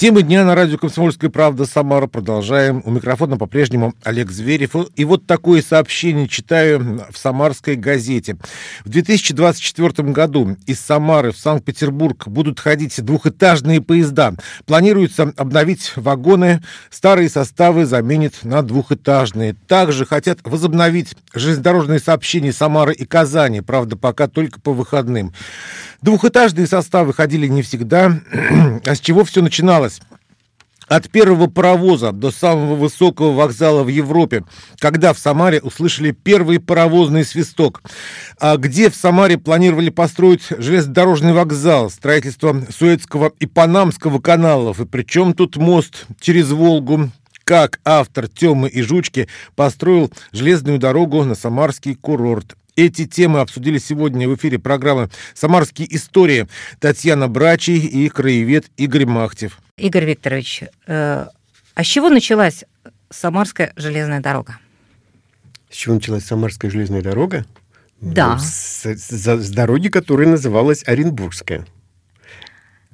Темы 0.07 0.23
дня 0.23 0.45
на 0.45 0.55
радио 0.55 0.79
«Комсомольская 0.79 1.31
правда» 1.31 1.67
Самара. 1.67 2.07
Продолжаем. 2.07 2.81
У 2.85 2.93
микрофона 2.93 3.37
по-прежнему 3.37 3.93
Олег 4.05 4.31
Зверев. 4.31 4.77
И 4.95 5.05
вот 5.05 5.27
такое 5.27 5.63
сообщение 5.63 6.29
читаю 6.29 7.05
в 7.11 7.19
«Самарской 7.19 7.75
газете». 7.75 8.37
В 8.85 8.89
2024 8.89 10.09
году 10.13 10.57
из 10.65 10.79
Самары 10.79 11.33
в 11.33 11.37
Санкт-Петербург 11.37 12.29
будут 12.29 12.61
ходить 12.61 13.05
двухэтажные 13.05 13.83
поезда. 13.83 14.35
Планируется 14.65 15.33
обновить 15.37 15.95
вагоны. 15.97 16.63
Старые 16.89 17.29
составы 17.29 17.85
заменят 17.85 18.45
на 18.45 18.63
двухэтажные. 18.63 19.57
Также 19.67 20.07
хотят 20.07 20.39
возобновить 20.45 21.17
железнодорожные 21.35 21.99
сообщения 21.99 22.53
Самары 22.53 22.93
и 22.95 23.05
Казани. 23.05 23.61
Правда, 23.61 23.97
пока 23.97 24.29
только 24.29 24.61
по 24.61 24.73
выходным. 24.73 25.33
Двухэтажные 26.01 26.69
составы 26.69 27.13
ходили 27.13 27.49
не 27.49 27.63
всегда. 27.63 28.21
а 28.87 28.95
с 28.95 29.01
чего 29.01 29.25
все 29.25 29.43
начиналось? 29.43 29.96
От 30.89 31.11
первого 31.11 31.49
паровоза 31.49 32.13
до 32.13 32.31
самого 32.31 32.77
высокого 32.77 33.33
вокзала 33.33 33.83
в 33.83 33.89
Европе, 33.89 34.45
когда 34.79 35.13
в 35.13 35.19
Самаре 35.19 35.61
услышали 35.61 36.13
первый 36.13 36.61
паровозный 36.61 37.25
свисток. 37.25 37.83
А 38.39 38.57
где 38.57 38.89
в 38.89 38.95
Самаре 38.95 39.37
планировали 39.37 39.91
построить 39.91 40.47
железнодорожный 40.49 41.33
вокзал, 41.33 41.91
строительство 41.91 42.65
Суэцкого 42.71 43.33
и 43.41 43.47
Панамского 43.47 44.21
каналов, 44.21 44.81
и 44.81 44.87
причем 44.87 45.35
тут 45.35 45.57
мост 45.57 46.07
через 46.21 46.51
Волгу, 46.51 47.11
как 47.43 47.81
автор 47.85 48.29
«Темы 48.29 48.69
и 48.69 48.83
жучки» 48.83 49.29
построил 49.57 50.13
железную 50.31 50.79
дорогу 50.79 51.25
на 51.25 51.35
Самарский 51.35 51.97
курорт. 51.97 52.57
Эти 52.77 53.07
темы 53.07 53.41
обсудили 53.41 53.79
сегодня 53.79 54.29
в 54.29 54.37
эфире 54.37 54.59
программы 54.59 55.09
«Самарские 55.33 55.95
истории» 55.97 56.47
Татьяна 56.79 57.27
Брачий 57.27 57.79
и 57.79 58.11
краевед 58.11 58.67
Игорь 58.77 59.07
Махтев. 59.07 59.59
Игорь 59.79 60.05
Викторович, 60.05 60.65
э, 60.87 61.27
а 61.75 61.83
с 61.83 61.87
чего 61.87 62.11
началась 62.11 62.65
Самарская 63.09 63.73
железная 63.77 64.21
дорога? 64.21 64.59
С 65.71 65.77
чего 65.77 65.95
началась 65.95 66.25
Самарская 66.25 66.71
железная 66.71 67.01
дорога? 67.01 67.47
Да. 68.03 68.35
Ну, 68.35 68.39
с, 68.41 68.85
с, 68.85 69.11
с 69.11 69.51
дороги, 69.51 69.89
которая 69.89 70.29
называлась 70.29 70.87
Оренбургская. 70.87 71.67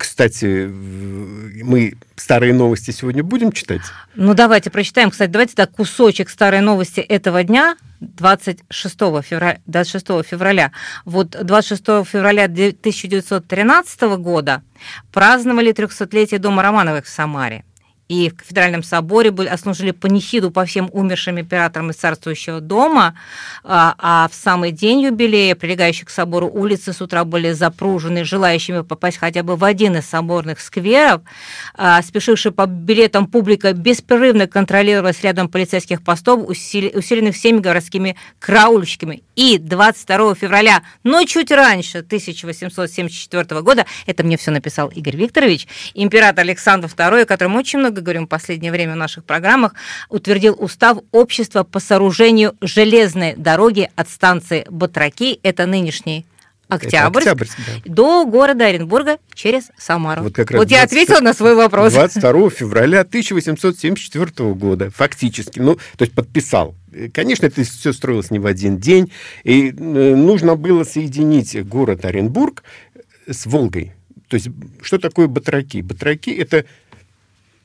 Кстати, 0.03 0.67
мы 0.67 1.95
старые 2.17 2.53
новости 2.53 2.91
сегодня 2.91 3.23
будем 3.23 3.53
читать? 3.53 3.83
Ну, 4.17 4.35
давайте 4.35 4.69
прочитаем. 4.69 5.13
Кстати, 5.13 5.31
давайте 5.31 5.55
так 5.55 5.71
кусочек 5.71 6.29
старой 6.29 6.61
новости 6.61 6.99
этого 6.99 7.45
дня– 7.45 7.77
26 8.01 8.97
февраля, 9.23 9.61
26 9.67 10.07
февраля. 10.27 10.73
Вот 11.05 11.37
26 11.41 11.85
февраля 12.05 12.47
1913 12.47 14.01
года 14.19 14.63
праздновали 15.13 15.73
300-летие 15.73 16.41
Дома 16.41 16.65
Романовых 16.65 17.05
в 17.05 17.09
Самаре 17.09 17.65
и 18.13 18.29
в 18.29 18.37
Кафедральном 18.37 18.83
соборе 18.83 19.31
были, 19.31 19.49
ослужили 19.49 19.91
панихиду 19.91 20.51
по 20.51 20.67
всем 20.67 20.91
умершим 20.93 21.41
императорам 21.41 21.91
из 21.91 21.97
царствующего 21.97 22.61
дома, 22.61 23.15
а, 23.65 23.95
а 23.97 24.29
в 24.29 24.35
самый 24.35 24.71
день 24.71 25.01
юбилея, 25.01 25.55
прилегающие 25.55 26.05
к 26.05 26.11
собору 26.11 26.47
улицы 26.47 26.93
с 26.93 27.01
утра 27.01 27.25
были 27.25 27.53
запружены 27.53 28.25
желающими 28.25 28.83
попасть 28.83 29.17
хотя 29.17 29.43
бы 29.43 29.57
в 29.57 29.65
один 29.65 29.97
из 29.97 30.07
соборных 30.07 30.61
скверов. 30.61 31.23
А, 31.75 32.03
спешившая 32.03 32.53
по 32.53 32.67
билетам 32.67 33.27
публика 33.27 33.73
беспрерывно 33.73 34.47
контролировалась 34.47 35.23
рядом 35.23 35.49
полицейских 35.49 36.05
постов, 36.05 36.47
усиленных 36.47 37.35
всеми 37.35 37.61
городскими 37.61 38.17
краульщиками. 38.39 39.23
И 39.37 39.57
22 39.57 40.35
февраля, 40.35 40.83
но 41.03 41.25
чуть 41.25 41.51
раньше, 41.51 41.99
1874 41.99 43.63
года, 43.63 43.87
это 44.05 44.23
мне 44.23 44.37
все 44.37 44.51
написал 44.51 44.89
Игорь 44.89 45.17
Викторович, 45.17 45.67
император 45.95 46.41
Александр 46.41 46.89
II, 46.89 47.25
которому 47.25 47.59
очень 47.59 47.79
много 47.79 48.02
говорим 48.03 48.27
в 48.27 48.29
последнее 48.29 48.73
время 48.73 48.93
в 48.95 48.97
наших 48.97 49.25
программах, 49.25 49.75
утвердил 50.09 50.57
устав 50.59 50.99
общества 51.13 51.63
по 51.65 51.81
сооружению 51.81 52.55
железной 52.61 53.35
дороги 53.37 53.91
от 53.97 54.09
станции 54.09 54.67
Батраки, 54.69 55.41
это 55.43 55.67
нынешний 55.67 56.27
Октябрьск, 56.69 57.27
Октябрьск 57.27 57.59
да. 57.85 57.93
до 57.93 58.25
города 58.25 58.67
Оренбурга 58.67 59.19
через 59.35 59.65
Самару. 59.77 60.23
Вот, 60.23 60.35
как 60.35 60.51
раз 60.51 60.59
вот 60.59 60.69
20, 60.69 60.73
я 60.73 60.83
ответила 60.85 61.21
на 61.21 61.35
свой 61.35 61.55
вопрос. 61.55 61.93
22 61.93 62.51
февраля 62.51 63.01
1874 63.01 64.55
года, 64.55 64.91
фактически, 64.91 65.59
ну, 65.59 65.75
то 65.75 66.05
есть 66.05 66.15
подписал. 66.15 66.75
Конечно, 67.13 67.47
это 67.47 67.63
все 67.63 67.93
строилось 67.93 68.31
не 68.31 68.39
в 68.39 68.47
один 68.47 68.79
день, 68.79 69.13
и 69.45 69.69
э, 69.69 69.73
нужно 69.73 70.57
было 70.57 70.85
соединить 70.85 71.63
город 71.67 72.05
Оренбург 72.05 72.65
с 73.27 73.45
Волгой. 73.47 73.93
То 74.29 74.37
есть, 74.37 74.49
что 74.81 74.99
такое 74.99 75.27
батраки? 75.27 75.83
Батраки– 75.83 76.31
это 76.31 76.65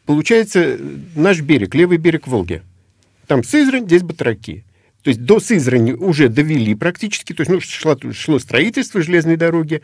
получается 0.07 0.79
наш 1.15 1.41
берег, 1.41 1.75
левый 1.75 1.97
берег 1.97 2.25
Волги. 2.27 2.63
Там 3.27 3.43
Сызрань, 3.43 3.85
здесь 3.85 4.01
Батраки. 4.01 4.63
То 5.03 5.09
есть 5.09 5.23
до 5.23 5.39
Сызрани 5.39 5.91
уже 5.91 6.27
довели 6.27 6.73
практически, 6.73 7.33
то 7.33 7.41
есть 7.41 7.51
ну, 7.51 7.59
шло, 7.61 7.95
шло 8.11 8.39
строительство 8.39 9.01
железной 9.01 9.37
дороги, 9.37 9.81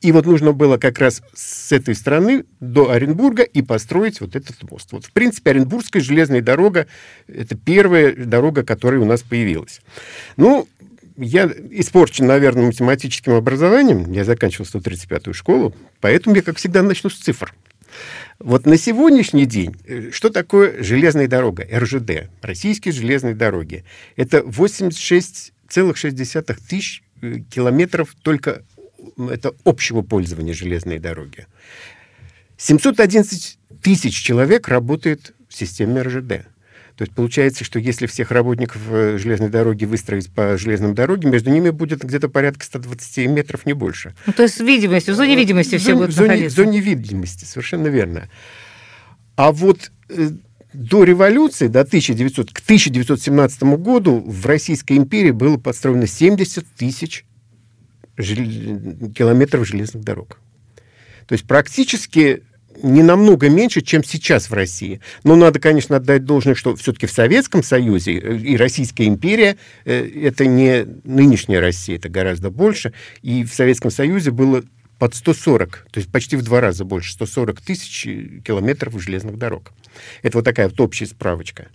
и 0.00 0.12
вот 0.12 0.26
нужно 0.26 0.52
было 0.52 0.78
как 0.78 0.98
раз 0.98 1.22
с 1.34 1.72
этой 1.72 1.94
стороны 1.94 2.44
до 2.60 2.90
Оренбурга 2.90 3.42
и 3.42 3.62
построить 3.62 4.20
вот 4.20 4.36
этот 4.36 4.68
мост. 4.70 4.92
Вот, 4.92 5.06
в 5.06 5.12
принципе, 5.12 5.50
Оренбургская 5.50 6.02
железная 6.02 6.40
дорога– 6.40 6.86
это 7.26 7.56
первая 7.56 8.14
дорога, 8.14 8.62
которая 8.62 9.00
у 9.00 9.04
нас 9.04 9.22
появилась. 9.22 9.80
Ну, 10.36 10.68
я 11.16 11.50
испорчен, 11.70 12.26
наверное, 12.26 12.66
математическим 12.66 13.32
образованием. 13.32 14.12
Я 14.12 14.24
заканчивал 14.24 14.66
135-ю 14.66 15.34
школу, 15.34 15.74
поэтому 16.00 16.36
я, 16.36 16.42
как 16.42 16.58
всегда, 16.58 16.82
начну 16.82 17.10
с 17.10 17.16
цифр. 17.16 17.52
Вот 18.38 18.66
на 18.66 18.76
сегодняшний 18.76 19.46
день, 19.46 19.76
э, 19.86 20.10
что 20.12 20.30
такое 20.30 20.82
железная 20.82 21.28
дорога, 21.28 21.66
РЖД, 21.72 22.28
российские 22.42 22.92
железные 22.92 23.34
дороги? 23.34 23.84
Это 24.16 24.38
86,6 24.38 26.56
тысяч 26.68 27.02
э, 27.20 27.40
километров 27.50 28.14
только 28.22 28.62
это 29.30 29.54
общего 29.64 30.02
пользования 30.02 30.54
железной 30.54 30.98
дороги. 30.98 31.46
711 32.56 33.58
тысяч 33.82 34.20
человек 34.20 34.68
работает 34.68 35.34
в 35.48 35.54
системе 35.54 36.02
РЖД. 36.02 36.46
То 36.98 37.04
есть 37.04 37.14
получается, 37.14 37.62
что 37.62 37.78
если 37.78 38.06
всех 38.06 38.32
работников 38.32 38.82
э, 38.90 39.18
железной 39.18 39.50
дороги 39.50 39.84
выстроить 39.84 40.32
по 40.32 40.58
железным 40.58 40.96
дорогам, 40.96 41.30
между 41.30 41.48
ними 41.48 41.70
будет 41.70 42.02
где-то 42.02 42.28
порядка 42.28 42.64
120 42.64 43.28
метров, 43.28 43.66
не 43.66 43.72
больше. 43.72 44.16
Ну, 44.26 44.32
то 44.32 44.42
есть 44.42 44.58
видимость, 44.58 45.08
в 45.08 45.14
зоне 45.14 45.36
видимости 45.36 45.78
все 45.78 45.94
будут 45.94 46.10
в 46.10 46.14
зоне, 46.14 46.28
находиться. 46.30 46.60
В 46.60 46.64
зоне 46.64 46.80
видимости, 46.80 47.44
совершенно 47.44 47.86
верно. 47.86 48.28
А 49.36 49.52
вот 49.52 49.92
э, 50.08 50.30
до 50.72 51.04
революции, 51.04 51.68
до 51.68 51.82
1900, 51.82 52.52
к 52.52 52.58
1917 52.58 53.62
году 53.78 54.18
в 54.18 54.44
Российской 54.46 54.96
империи 54.96 55.30
было 55.30 55.56
построено 55.56 56.08
70 56.08 56.66
тысяч 56.66 57.24
жел... 58.16 58.44
километров 59.14 59.68
железных 59.68 60.02
дорог. 60.02 60.40
То 61.28 61.34
есть 61.34 61.46
практически 61.46 62.42
не 62.82 63.02
намного 63.02 63.48
меньше, 63.48 63.80
чем 63.80 64.04
сейчас 64.04 64.50
в 64.50 64.54
России. 64.54 65.00
Но 65.24 65.36
надо, 65.36 65.58
конечно, 65.58 65.96
отдать 65.96 66.24
должное, 66.24 66.54
что 66.54 66.76
все-таки 66.76 67.06
в 67.06 67.12
Советском 67.12 67.62
Союзе 67.62 68.12
и 68.12 68.56
Российская 68.56 69.06
империя 69.06 69.56
э, 69.84 70.08
это 70.22 70.46
не 70.46 70.86
нынешняя 71.04 71.60
Россия, 71.60 71.96
это 71.96 72.08
гораздо 72.08 72.50
больше. 72.50 72.92
И 73.22 73.44
в 73.44 73.52
Советском 73.52 73.90
Союзе 73.90 74.30
было 74.30 74.62
под 74.98 75.14
140, 75.14 75.86
то 75.90 75.98
есть 75.98 76.10
почти 76.10 76.36
в 76.36 76.42
два 76.42 76.60
раза 76.60 76.84
больше, 76.84 77.12
140 77.12 77.60
тысяч 77.60 78.02
километров 78.44 79.00
железных 79.00 79.38
дорог. 79.38 79.72
Это 80.22 80.38
вот 80.38 80.44
такая 80.44 80.68
вот 80.68 80.80
общая 80.80 81.06
справочка. 81.06 81.68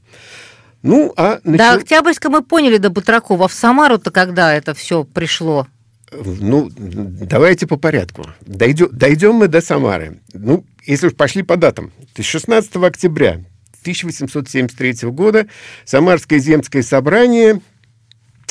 Ну, 0.82 1.14
а... 1.16 1.40
Начал... 1.46 1.58
Да, 1.58 1.74
Октябрьска 1.76 2.30
мы 2.30 2.44
поняли 2.44 2.78
до 2.78 2.90
Батракова. 2.90 3.48
В 3.48 3.54
Самару-то 3.54 4.12
когда 4.12 4.54
это 4.54 4.74
все 4.74 5.06
пришло? 5.06 5.68
Ну, 6.12 6.70
давайте 6.76 7.66
по 7.66 7.78
порядку. 7.78 8.28
Дойдем, 8.42 8.90
дойдем 8.92 9.36
мы 9.36 9.48
до 9.48 9.62
Самары. 9.62 10.20
Ну, 10.34 10.66
если 10.86 11.08
уж 11.08 11.13
пошли 11.13 11.44
по 11.44 11.58
датам. 11.58 11.92
16 12.20 12.75
октября 12.78 13.44
1873 13.82 15.10
года 15.10 15.48
Самарское 15.86 16.40
земское 16.40 16.84
собрание 16.84 17.62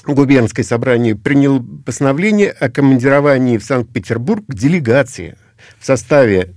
губернское 0.05 0.65
собрание 0.65 1.15
приняло 1.15 1.65
постановление 1.85 2.51
о 2.51 2.69
командировании 2.69 3.59
в 3.59 3.65
Санкт-Петербург 3.65 4.45
делегации 4.49 5.37
в 5.79 5.87
составе 5.87 6.55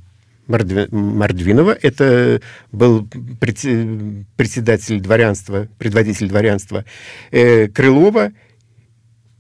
Мордвинова, 0.47 1.75
это 1.81 2.39
был 2.71 3.07
председатель 3.39 4.99
дворянства, 4.99 5.67
предводитель 5.79 6.27
дворянства 6.27 6.85
э, 7.31 7.67
Крылова 7.67 8.31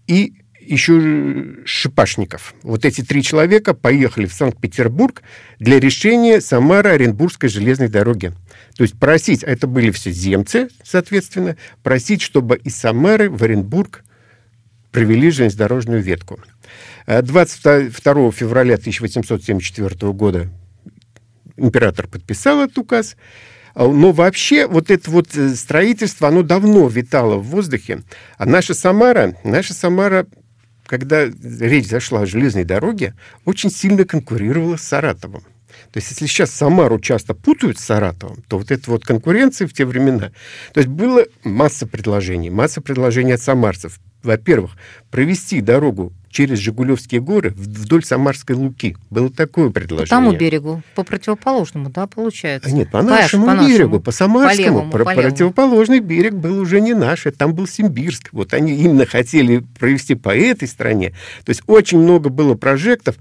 и 0.07 0.33
еще 0.67 1.63
Шипашников. 1.65 2.55
Вот 2.63 2.85
эти 2.85 3.01
три 3.01 3.23
человека 3.23 3.73
поехали 3.73 4.25
в 4.25 4.33
Санкт-Петербург 4.33 5.21
для 5.59 5.79
решения 5.79 6.39
Самара-Оренбургской 6.41 7.49
железной 7.49 7.87
дороги. 7.87 8.33
То 8.75 8.83
есть 8.83 8.99
просить, 8.99 9.43
а 9.43 9.47
это 9.47 9.67
были 9.67 9.91
все 9.91 10.11
земцы, 10.11 10.69
соответственно, 10.83 11.57
просить, 11.83 12.21
чтобы 12.21 12.57
из 12.57 12.75
Самары 12.75 13.29
в 13.29 13.41
Оренбург 13.43 14.03
провели 14.91 15.29
железнодорожную 15.29 16.01
ветку. 16.01 16.39
22 17.07 17.73
э, 17.73 18.31
февраля 18.31 18.75
1874 18.75 20.11
года 20.13 20.49
император 21.57 22.07
подписал 22.07 22.61
этот 22.61 22.77
указ, 22.77 23.15
а, 23.73 23.87
но 23.87 24.11
вообще 24.11 24.67
вот 24.67 24.89
это 24.89 25.11
вот 25.11 25.35
э, 25.35 25.55
строительство, 25.55 26.29
оно 26.29 26.43
давно 26.43 26.87
витало 26.87 27.35
в 27.35 27.43
воздухе. 27.43 28.03
А 28.37 28.45
наша 28.45 28.73
Самара, 28.73 29.35
наша 29.43 29.73
Самара, 29.73 30.27
когда 30.85 31.25
речь 31.25 31.87
зашла 31.87 32.21
о 32.21 32.25
железной 32.25 32.63
дороге, 32.63 33.13
очень 33.45 33.71
сильно 33.71 34.05
конкурировала 34.05 34.77
с 34.77 34.83
Саратовым. 34.83 35.43
То 35.91 35.97
есть, 35.97 36.09
если 36.11 36.27
сейчас 36.27 36.51
Самару 36.51 36.99
часто 36.99 37.33
путают 37.33 37.79
с 37.79 37.85
Саратовым, 37.85 38.43
то 38.47 38.57
вот 38.57 38.71
эта 38.71 38.89
вот 38.89 39.05
конкуренция 39.05 39.67
в 39.67 39.73
те 39.73 39.85
времена... 39.85 40.31
То 40.73 40.79
есть, 40.79 40.89
было 40.89 41.25
масса 41.43 41.85
предложений, 41.85 42.51
масса 42.51 42.81
предложений 42.81 43.33
от 43.33 43.41
самарцев 43.41 43.99
во-первых, 44.25 44.71
провести 45.11 45.61
дорогу 45.61 46.11
через 46.35 46.59
Жигулевские 46.59 47.21
горы 47.21 47.53
вдоль 47.55 48.03
Самарской 48.03 48.57
Луки. 48.57 48.97
Было 49.09 49.29
такое 49.29 49.69
предложение. 49.69 50.07
По 50.07 50.09
тому 50.09 50.33
берегу, 50.33 50.83
по 50.93 51.03
противоположному, 51.03 51.89
да, 51.89 52.07
получается? 52.07 52.75
Нет, 52.75 52.91
по 52.91 53.01
нашему, 53.01 53.45
по 53.45 53.53
нашему 53.53 53.69
берегу, 53.69 53.99
по 54.01 54.11
Самарскому. 54.11 54.57
По 54.57 54.61
левому, 54.61 54.91
по 54.91 55.05
противоположный 55.05 56.01
берег 56.01 56.33
был 56.33 56.59
уже 56.59 56.81
не 56.81 56.93
наш, 56.93 57.25
там 57.37 57.55
был 57.55 57.67
Симбирск. 57.67 58.29
Вот 58.33 58.53
они 58.53 58.73
именно 58.73 59.05
хотели 59.05 59.65
провести 59.79 60.15
по 60.15 60.35
этой 60.35 60.67
стране. 60.67 61.11
То 61.45 61.51
есть 61.51 61.61
очень 61.67 61.99
много 61.99 62.29
было 62.29 62.55
прожектов. 62.55 63.15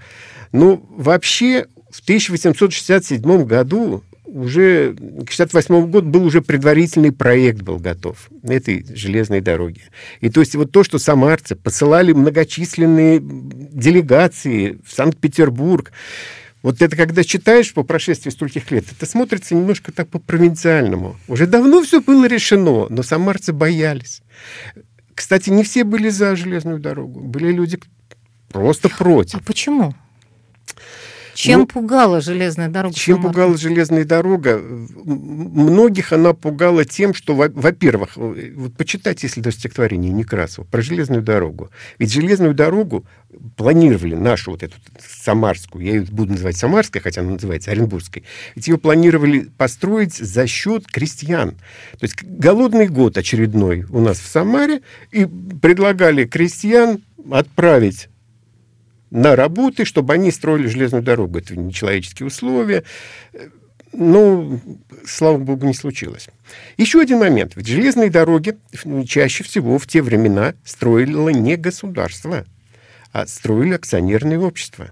Но 0.50 0.82
вообще 0.90 1.66
в 1.92 2.00
1867 2.00 3.44
году 3.44 4.02
уже 4.34 4.96
к 5.26 5.30
68 5.30 5.90
году 5.90 6.08
был 6.08 6.24
уже 6.24 6.42
предварительный 6.42 7.12
проект 7.12 7.62
был 7.62 7.78
готов 7.78 8.28
этой 8.42 8.84
железной 8.94 9.40
дороги. 9.40 9.82
И 10.20 10.28
то 10.28 10.40
есть 10.40 10.56
вот 10.56 10.72
то, 10.72 10.82
что 10.82 10.98
самарцы 10.98 11.54
посылали 11.54 12.12
многочисленные 12.12 13.20
делегации 13.22 14.80
в 14.84 14.92
Санкт-Петербург, 14.92 15.92
вот 16.62 16.82
это 16.82 16.96
когда 16.96 17.22
читаешь 17.22 17.72
по 17.72 17.84
прошествии 17.84 18.30
стольких 18.30 18.70
лет, 18.70 18.86
это 18.90 19.06
смотрится 19.06 19.54
немножко 19.54 19.92
так 19.92 20.08
по-провинциальному. 20.08 21.16
Уже 21.28 21.46
давно 21.46 21.82
все 21.82 22.00
было 22.00 22.26
решено, 22.26 22.86
но 22.88 23.02
самарцы 23.02 23.52
боялись. 23.52 24.22
Кстати, 25.14 25.50
не 25.50 25.62
все 25.62 25.84
были 25.84 26.08
за 26.08 26.34
железную 26.34 26.80
дорогу. 26.80 27.20
Были 27.20 27.52
люди 27.52 27.78
просто 28.48 28.88
против. 28.88 29.38
А 29.38 29.42
почему? 29.44 29.94
Чем 31.34 31.60
ну, 31.60 31.66
пугала 31.66 32.20
железная 32.20 32.68
дорога? 32.68 32.94
Чем 32.94 33.20
пугала 33.20 33.56
железная 33.56 34.04
дорога? 34.04 34.58
Многих 34.58 36.12
она 36.12 36.32
пугала 36.32 36.84
тем, 36.84 37.12
что, 37.12 37.34
во-первых, 37.34 38.16
вот 38.16 38.76
почитайте, 38.76 39.26
если 39.26 39.40
даже 39.40 39.56
стихотворение 39.56 40.12
Некрасова, 40.12 40.64
про 40.64 40.80
железную 40.80 41.22
дорогу. 41.22 41.70
Ведь 41.98 42.12
железную 42.12 42.54
дорогу 42.54 43.04
планировали 43.56 44.14
нашу 44.14 44.52
вот 44.52 44.62
эту 44.62 44.76
Самарскую, 44.98 45.84
я 45.84 45.94
ее 45.94 46.02
буду 46.02 46.32
называть 46.32 46.56
Самарской, 46.56 47.00
хотя 47.00 47.22
она 47.22 47.32
называется 47.32 47.72
Оренбургской, 47.72 48.24
ведь 48.54 48.68
ее 48.68 48.78
планировали 48.78 49.50
построить 49.56 50.14
за 50.14 50.46
счет 50.46 50.86
крестьян. 50.86 51.50
То 51.98 52.04
есть 52.04 52.22
голодный 52.22 52.86
год 52.86 53.18
очередной 53.18 53.84
у 53.90 54.00
нас 54.00 54.18
в 54.20 54.26
Самаре, 54.26 54.82
и 55.10 55.26
предлагали 55.26 56.24
крестьян 56.24 57.02
отправить 57.30 58.08
на 59.14 59.36
работы, 59.36 59.84
чтобы 59.84 60.12
они 60.12 60.32
строили 60.32 60.66
железную 60.66 61.02
дорогу. 61.02 61.38
Это 61.38 61.56
нечеловеческие 61.56 62.26
условия. 62.26 62.82
Ну, 63.92 64.60
слава 65.06 65.38
богу, 65.38 65.66
не 65.66 65.72
случилось. 65.72 66.28
Еще 66.76 67.00
один 67.00 67.20
момент. 67.20 67.52
Ведь 67.54 67.68
железные 67.68 68.10
дороги 68.10 68.58
чаще 69.06 69.44
всего 69.44 69.78
в 69.78 69.86
те 69.86 70.02
времена 70.02 70.54
строило 70.64 71.28
не 71.28 71.56
государство, 71.56 72.44
а 73.12 73.28
строили 73.28 73.74
акционерные 73.74 74.40
общества. 74.40 74.90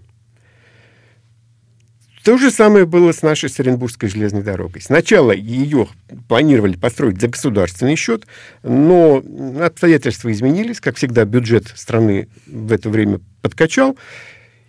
То 2.24 2.38
же 2.38 2.52
самое 2.52 2.86
было 2.86 3.10
с 3.10 3.22
нашей 3.22 3.48
Саренбургской 3.48 4.08
железной 4.08 4.42
дорогой. 4.42 4.80
Сначала 4.80 5.32
ее 5.32 5.88
планировали 6.28 6.76
построить 6.76 7.20
за 7.20 7.26
государственный 7.26 7.96
счет, 7.96 8.26
но 8.62 9.22
обстоятельства 9.60 10.30
изменились. 10.30 10.80
Как 10.80 10.96
всегда, 10.96 11.24
бюджет 11.24 11.72
страны 11.74 12.28
в 12.46 12.70
это 12.70 12.90
время 12.90 13.20
подкачал, 13.40 13.96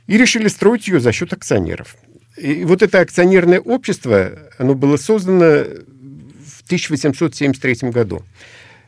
и 0.08 0.18
решили 0.18 0.48
строить 0.48 0.88
ее 0.88 1.00
за 1.00 1.12
счет 1.12 1.32
акционеров. 1.32 1.96
И 2.38 2.64
вот 2.66 2.82
это 2.82 3.00
акционерное 3.00 3.60
общество, 3.60 4.32
оно 4.58 4.74
было 4.74 4.98
создано 4.98 5.46
в 5.46 6.64
1873 6.66 7.92
году. 7.92 8.24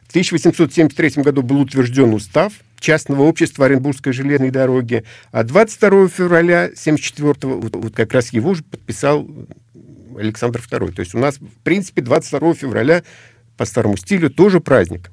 В 0.08 0.10
1873 0.10 1.22
году 1.22 1.44
был 1.44 1.62
утвержден 1.62 2.14
устав 2.14 2.54
частного 2.80 3.24
общества 3.24 3.66
Оренбургской 3.66 4.14
железной 4.14 4.52
дороги, 4.52 5.04
а 5.32 5.44
22 5.44 6.10
февраля 6.10 6.66
1974 6.66 7.54
вот, 7.54 7.76
вот 7.76 7.96
как 7.96 8.14
раз 8.14 8.34
его 8.34 8.54
же 8.54 8.64
подписал 8.64 9.28
Александр 10.18 10.60
II. 10.60 10.92
То 10.94 11.02
есть 11.02 11.16
у 11.16 11.20
нас, 11.20 11.38
в 11.38 11.64
принципе, 11.64 12.02
22 12.02 12.54
февраля 12.54 13.04
по 13.58 13.66
старому 13.66 13.98
стилю 13.98 14.30
тоже 14.30 14.60
праздник. 14.60 15.12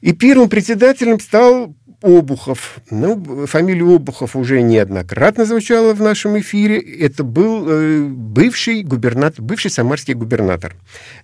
И 0.00 0.12
первым 0.12 0.48
председателем 0.48 1.20
стал 1.20 1.74
Обухов. 2.02 2.80
Ну, 2.90 3.46
фамилия 3.46 3.84
Обухов 3.84 4.34
уже 4.34 4.62
неоднократно 4.62 5.44
звучала 5.44 5.92
в 5.92 6.00
нашем 6.00 6.38
эфире. 6.40 6.78
Это 6.78 7.24
был 7.24 7.66
э, 7.68 8.04
бывший 8.04 8.82
губернатор, 8.82 9.44
бывший 9.44 9.70
самарский 9.70 10.14
губернатор. 10.14 10.74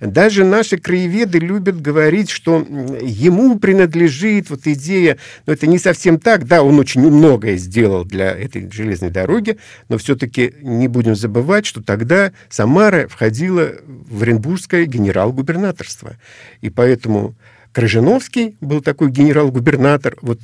Даже 0.00 0.44
наши 0.44 0.76
краеведы 0.76 1.38
любят 1.38 1.80
говорить, 1.80 2.28
что 2.28 2.58
ему 3.00 3.58
принадлежит 3.58 4.50
вот 4.50 4.66
идея, 4.66 5.16
но 5.46 5.54
это 5.54 5.66
не 5.66 5.78
совсем 5.78 6.20
так. 6.20 6.46
Да, 6.46 6.62
он 6.62 6.78
очень 6.78 7.00
многое 7.00 7.56
сделал 7.56 8.04
для 8.04 8.30
этой 8.30 8.70
железной 8.70 9.10
дороги, 9.10 9.56
но 9.88 9.96
все-таки 9.96 10.54
не 10.60 10.88
будем 10.88 11.16
забывать, 11.16 11.64
что 11.64 11.82
тогда 11.82 12.32
Самара 12.50 13.08
входила 13.08 13.72
в 13.86 14.22
Оренбургское 14.22 14.84
генерал-губернаторство. 14.84 16.16
И 16.60 16.68
поэтому 16.68 17.34
Крыжиновский 17.76 18.56
был 18.62 18.80
такой 18.80 19.10
генерал-губернатор. 19.10 20.16
Вот 20.22 20.38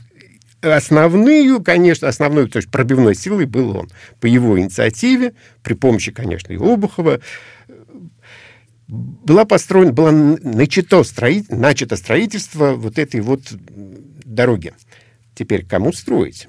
основную, 0.63 1.63
конечно, 1.63 2.09
основной, 2.09 2.49
то 2.49 2.59
есть 2.59 2.71
пробивной 2.71 3.15
силой 3.15 3.47
был 3.47 3.77
он. 3.77 3.91
По 4.21 4.27
его 4.27 4.59
инициативе, 4.59 5.35
при 5.63 5.75
помощи, 5.75 6.13
конечно, 6.13 6.53
и 6.53 6.57
Обухова, 6.57 7.21
была 8.89 9.45
построена, 9.45 9.93
было 9.93 10.11
начато, 10.11 11.03
строить, 11.03 11.51
начато 11.51 11.97
строительство 11.97 12.75
вот 12.75 12.99
этой 12.99 13.21
вот 13.21 13.41
дороги. 14.25 14.75
Теперь 15.35 15.65
кому 15.65 15.93
строить? 15.93 16.49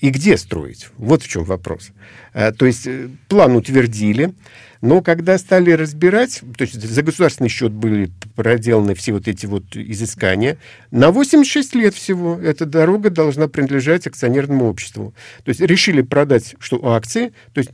И 0.00 0.10
где 0.10 0.36
строить. 0.36 0.88
Вот 0.98 1.22
в 1.22 1.28
чем 1.28 1.44
вопрос. 1.44 1.90
Э, 2.32 2.52
то 2.52 2.66
есть 2.66 2.86
э, 2.86 3.08
план 3.28 3.56
утвердили, 3.56 4.34
но 4.80 5.00
когда 5.00 5.38
стали 5.38 5.70
разбирать, 5.70 6.42
то 6.58 6.62
есть 6.62 6.74
за 6.74 7.02
государственный 7.02 7.48
счет 7.48 7.72
были 7.72 8.10
проделаны 8.36 8.94
все 8.94 9.12
вот 9.12 9.28
эти 9.28 9.46
вот 9.46 9.76
изыскания, 9.76 10.58
на 10.90 11.10
86 11.10 11.74
лет 11.74 11.94
всего 11.94 12.38
эта 12.38 12.66
дорога 12.66 13.08
должна 13.08 13.48
принадлежать 13.48 14.06
акционерному 14.06 14.66
обществу. 14.66 15.14
То 15.44 15.48
есть 15.48 15.60
решили 15.60 16.02
продать 16.02 16.54
что 16.58 16.86
акции, 16.86 17.32
то 17.54 17.60
есть 17.60 17.70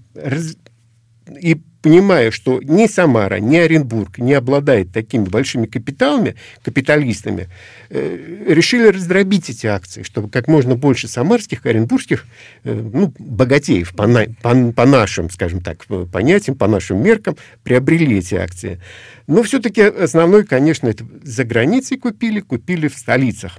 и 1.40 1.61
понимая, 1.83 2.31
что 2.31 2.61
ни 2.62 2.87
Самара, 2.87 3.37
ни 3.37 3.57
Оренбург 3.57 4.19
не 4.19 4.35
обладает 4.35 4.93
такими 4.93 5.25
большими 5.25 5.66
капиталами, 5.66 6.37
капиталистами, 6.62 7.49
э, 7.88 8.45
решили 8.49 8.88
раздробить 8.88 9.51
эти 9.51 9.66
акции, 9.66 10.03
чтобы 10.03 10.29
как 10.29 10.49
можно 10.49 10.75
больше 10.75 11.09
самарских, 11.09 11.64
оренбургских, 11.64 12.27
э, 12.64 12.75
ну, 12.75 13.12
богатеев 13.19 13.95
по, 13.95 14.07
на, 14.07 14.27
по, 14.43 14.73
по 14.73 14.87
нашим, 14.87 15.31
скажем 15.31 15.61
так, 15.61 15.85
понятиям, 16.12 16.57
по 16.57 16.69
нашим 16.69 17.03
меркам, 17.03 17.37
приобрели 17.62 18.19
эти 18.19 18.35
акции. 18.35 18.81
Но 19.27 19.43
все-таки 19.43 19.83
основной, 19.83 20.45
конечно, 20.45 20.88
это 20.88 21.07
за 21.23 21.45
границей 21.45 21.99
купили, 21.99 22.40
купили 22.40 22.88
в 22.88 22.97
столицах. 22.97 23.59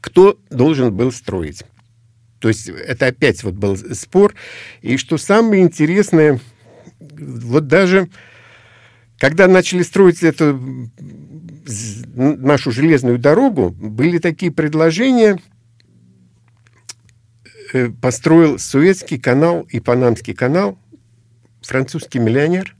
Кто 0.00 0.38
должен 0.50 0.94
был 0.94 1.12
строить? 1.12 1.62
То 2.42 2.48
есть 2.48 2.68
это 2.68 3.06
опять 3.06 3.44
вот 3.44 3.54
был 3.54 3.76
спор. 3.94 4.34
И 4.80 4.96
что 4.96 5.16
самое 5.16 5.62
интересное, 5.62 6.40
вот 7.18 7.66
даже 7.66 8.08
когда 9.18 9.46
начали 9.46 9.82
строить 9.82 10.22
эту 10.22 10.90
нашу 12.16 12.72
железную 12.72 13.18
дорогу, 13.18 13.70
были 13.70 14.18
такие 14.18 14.50
предложения, 14.50 15.40
э, 17.72 17.90
построил 17.90 18.58
Суэцкий 18.58 19.18
канал 19.18 19.66
и 19.70 19.78
Панамский 19.78 20.34
канал 20.34 20.78
французский 21.62 22.18
миллионер. 22.18 22.74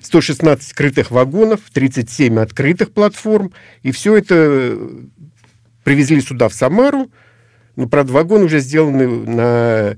116 0.00 0.68
скрытых 0.68 1.10
вагонов, 1.10 1.60
37 1.72 2.38
открытых 2.38 2.92
платформ, 2.92 3.52
и 3.82 3.90
все 3.92 4.16
это 4.16 4.78
привезли 5.84 6.20
сюда, 6.20 6.48
в 6.48 6.54
Самару, 6.54 7.10
но, 7.76 7.88
правда, 7.88 8.12
вагон 8.12 8.42
уже 8.42 8.60
сделаны 8.60 9.06
на 9.06 9.96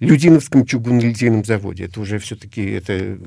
Людиновском 0.00 0.66
чугунолитейном 0.66 1.44
заводе. 1.44 1.84
Это 1.84 2.00
уже 2.00 2.18
все-таки 2.18 2.62
это 2.62 3.18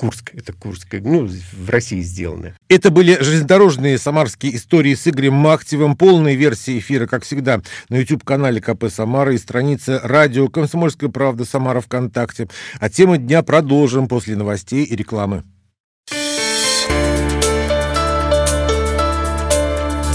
Курск, 0.00 0.30
это 0.32 0.54
Курск, 0.54 0.86
ну, 0.92 1.28
в 1.28 1.68
России 1.68 2.00
сделаны. 2.00 2.54
Это 2.70 2.90
были 2.90 3.22
железнодорожные 3.22 3.98
самарские 3.98 4.56
истории 4.56 4.94
с 4.94 5.06
Игорем 5.06 5.34
Махтевым. 5.34 5.94
Полные 5.94 6.36
версии 6.36 6.78
эфира, 6.78 7.06
как 7.06 7.22
всегда, 7.22 7.60
на 7.90 7.96
YouTube-канале 7.98 8.62
КП 8.62 8.86
Самара 8.90 9.34
и 9.34 9.38
странице 9.38 10.00
радио 10.02 10.48
«Комсомольская 10.48 11.10
правда» 11.10 11.44
Самара 11.44 11.82
ВКонтакте. 11.82 12.48
А 12.78 12.88
темы 12.88 13.18
дня 13.18 13.42
продолжим 13.42 14.08
после 14.08 14.36
новостей 14.36 14.84
и 14.84 14.96
рекламы. 14.96 15.44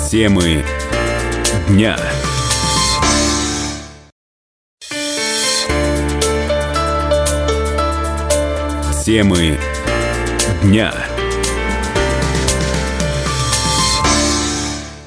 Темы 0.09 0.63
дня. 1.69 1.99
Темы 9.05 9.59
дня. 10.63 11.14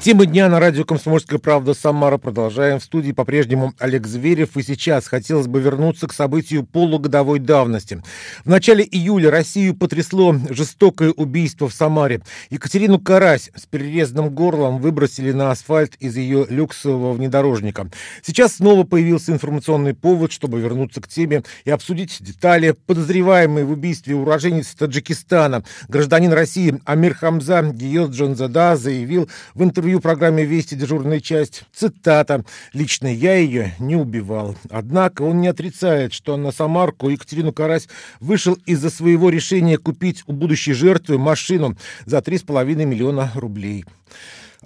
Тема 0.01 0.25
дня 0.25 0.47
на 0.47 0.61
радио 0.61 0.85
«Комсомольская 0.85 1.39
правда» 1.39 1.73
Самара. 1.73 2.17
Продолжаем. 2.17 2.79
В 2.79 2.83
студии 2.85 3.11
по-прежнему 3.11 3.73
Олег 3.79 4.07
Зверев. 4.07 4.55
И 4.55 4.63
сейчас 4.63 5.07
хотелось 5.07 5.47
бы 5.47 5.59
вернуться 5.59 6.07
к 6.07 6.13
событию 6.13 6.63
полугодовой 6.65 7.39
давности. 7.39 8.01
В 8.45 8.49
начале 8.49 8.87
июля 8.89 9.29
Россию 9.29 9.75
потрясло 9.75 10.33
жестокое 10.49 11.11
убийство 11.11 11.67
в 11.67 11.73
Самаре. 11.73 12.21
Екатерину 12.49 12.97
Карась 12.97 13.51
с 13.53 13.65
перерезанным 13.65 14.29
горлом 14.29 14.79
выбросили 14.79 15.33
на 15.33 15.51
асфальт 15.51 15.95
из 15.99 16.15
ее 16.15 16.47
люксового 16.49 17.11
внедорожника. 17.11 17.91
Сейчас 18.23 18.55
снова 18.55 18.85
появился 18.85 19.33
информационный 19.33 19.93
повод, 19.93 20.31
чтобы 20.31 20.61
вернуться 20.61 21.01
к 21.01 21.09
теме 21.09 21.43
и 21.65 21.71
обсудить 21.71 22.15
детали. 22.21 22.73
Подозреваемый 22.85 23.65
в 23.65 23.71
убийстве 23.71 24.15
уроженец 24.15 24.67
Таджикистана, 24.75 25.65
гражданин 25.89 26.31
России 26.31 26.79
Амир 26.85 27.15
Хамза 27.15 27.63
Гиозджанзада 27.63 28.77
заявил 28.77 29.29
в 29.53 29.63
интервью 29.65 29.98
интервью 29.99 30.01
программе 30.01 30.45
«Вести. 30.45 30.75
Дежурная 30.75 31.19
часть». 31.19 31.63
Цитата. 31.73 32.43
«Лично 32.73 33.07
я 33.07 33.35
ее 33.35 33.73
не 33.79 33.95
убивал. 33.95 34.55
Однако 34.69 35.23
он 35.23 35.41
не 35.41 35.47
отрицает, 35.47 36.13
что 36.13 36.37
на 36.37 36.51
Самарку 36.51 37.09
Екатерину 37.09 37.51
Карась 37.53 37.87
вышел 38.19 38.57
из-за 38.65 38.89
своего 38.89 39.29
решения 39.29 39.77
купить 39.77 40.23
у 40.27 40.33
будущей 40.33 40.73
жертвы 40.73 41.17
машину 41.17 41.77
за 42.05 42.17
3,5 42.19 42.85
миллиона 42.85 43.31
рублей». 43.35 43.85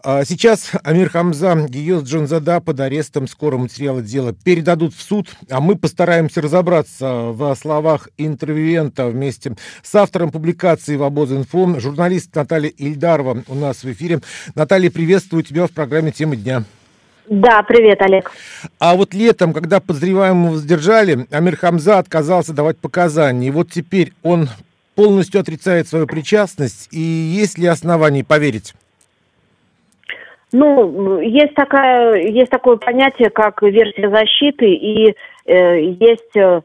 А 0.06 0.26
сейчас 0.26 0.72
Амир 0.84 1.10
Хамза, 1.10 1.56
Гиос 1.70 2.04
Джонзада 2.04 2.60
под 2.60 2.78
арестом. 2.82 3.26
Скоро 3.26 3.58
материалы 3.58 4.02
дела 4.02 4.34
передадут 4.34 4.94
в 4.94 5.02
суд, 5.02 5.30
а 5.50 5.62
мы 5.62 5.78
постараемся 5.78 6.42
разобраться 6.42 7.32
в 7.32 7.56
словах 7.56 8.10
интервьюента 8.18 9.08
вместе 9.08 9.56
с 9.82 9.96
автором 9.96 10.32
публикации 10.32 10.98
в 10.98 11.04
Обоз.Инфо, 11.04 11.80
журналист 11.80 12.36
Наталья 12.36 12.70
Ильдарова 12.70 13.44
у 13.48 13.56
нас 13.56 13.86
в 13.86 13.92
эфире. 13.94 14.20
Наталья, 14.56 14.92
приветствую 14.92 15.42
тебя 15.42 15.68
в 15.68 15.72
программе 15.72 16.12
«Тема 16.12 16.36
дня». 16.36 16.66
Да, 17.30 17.64
привет, 17.64 18.02
Олег. 18.02 18.30
А 18.80 18.98
вот 18.98 19.14
летом, 19.14 19.54
когда 19.54 19.80
подозреваемого 19.80 20.58
задержали, 20.58 21.28
Амир 21.32 21.56
Хамза 21.56 22.00
отказался 22.00 22.52
давать 22.52 22.78
показания. 22.78 23.48
И 23.48 23.52
вот 23.52 23.72
теперь 23.72 24.12
он 24.22 24.50
полностью 24.96 25.40
отрицает 25.40 25.88
свою 25.88 26.08
причастность. 26.08 26.90
И 26.92 27.00
есть 27.00 27.58
ли 27.58 27.68
основания 27.68 28.26
поверить? 28.26 28.74
Ну, 30.54 31.20
есть, 31.20 31.56
такая, 31.56 32.16
есть 32.22 32.52
такое 32.52 32.78
понятие, 32.78 33.32
как 33.32 33.64
версия 33.64 34.08
защиты, 34.10 34.72
и 34.72 35.16
э, 35.46 35.80
есть 35.82 36.38
э, 36.38 36.62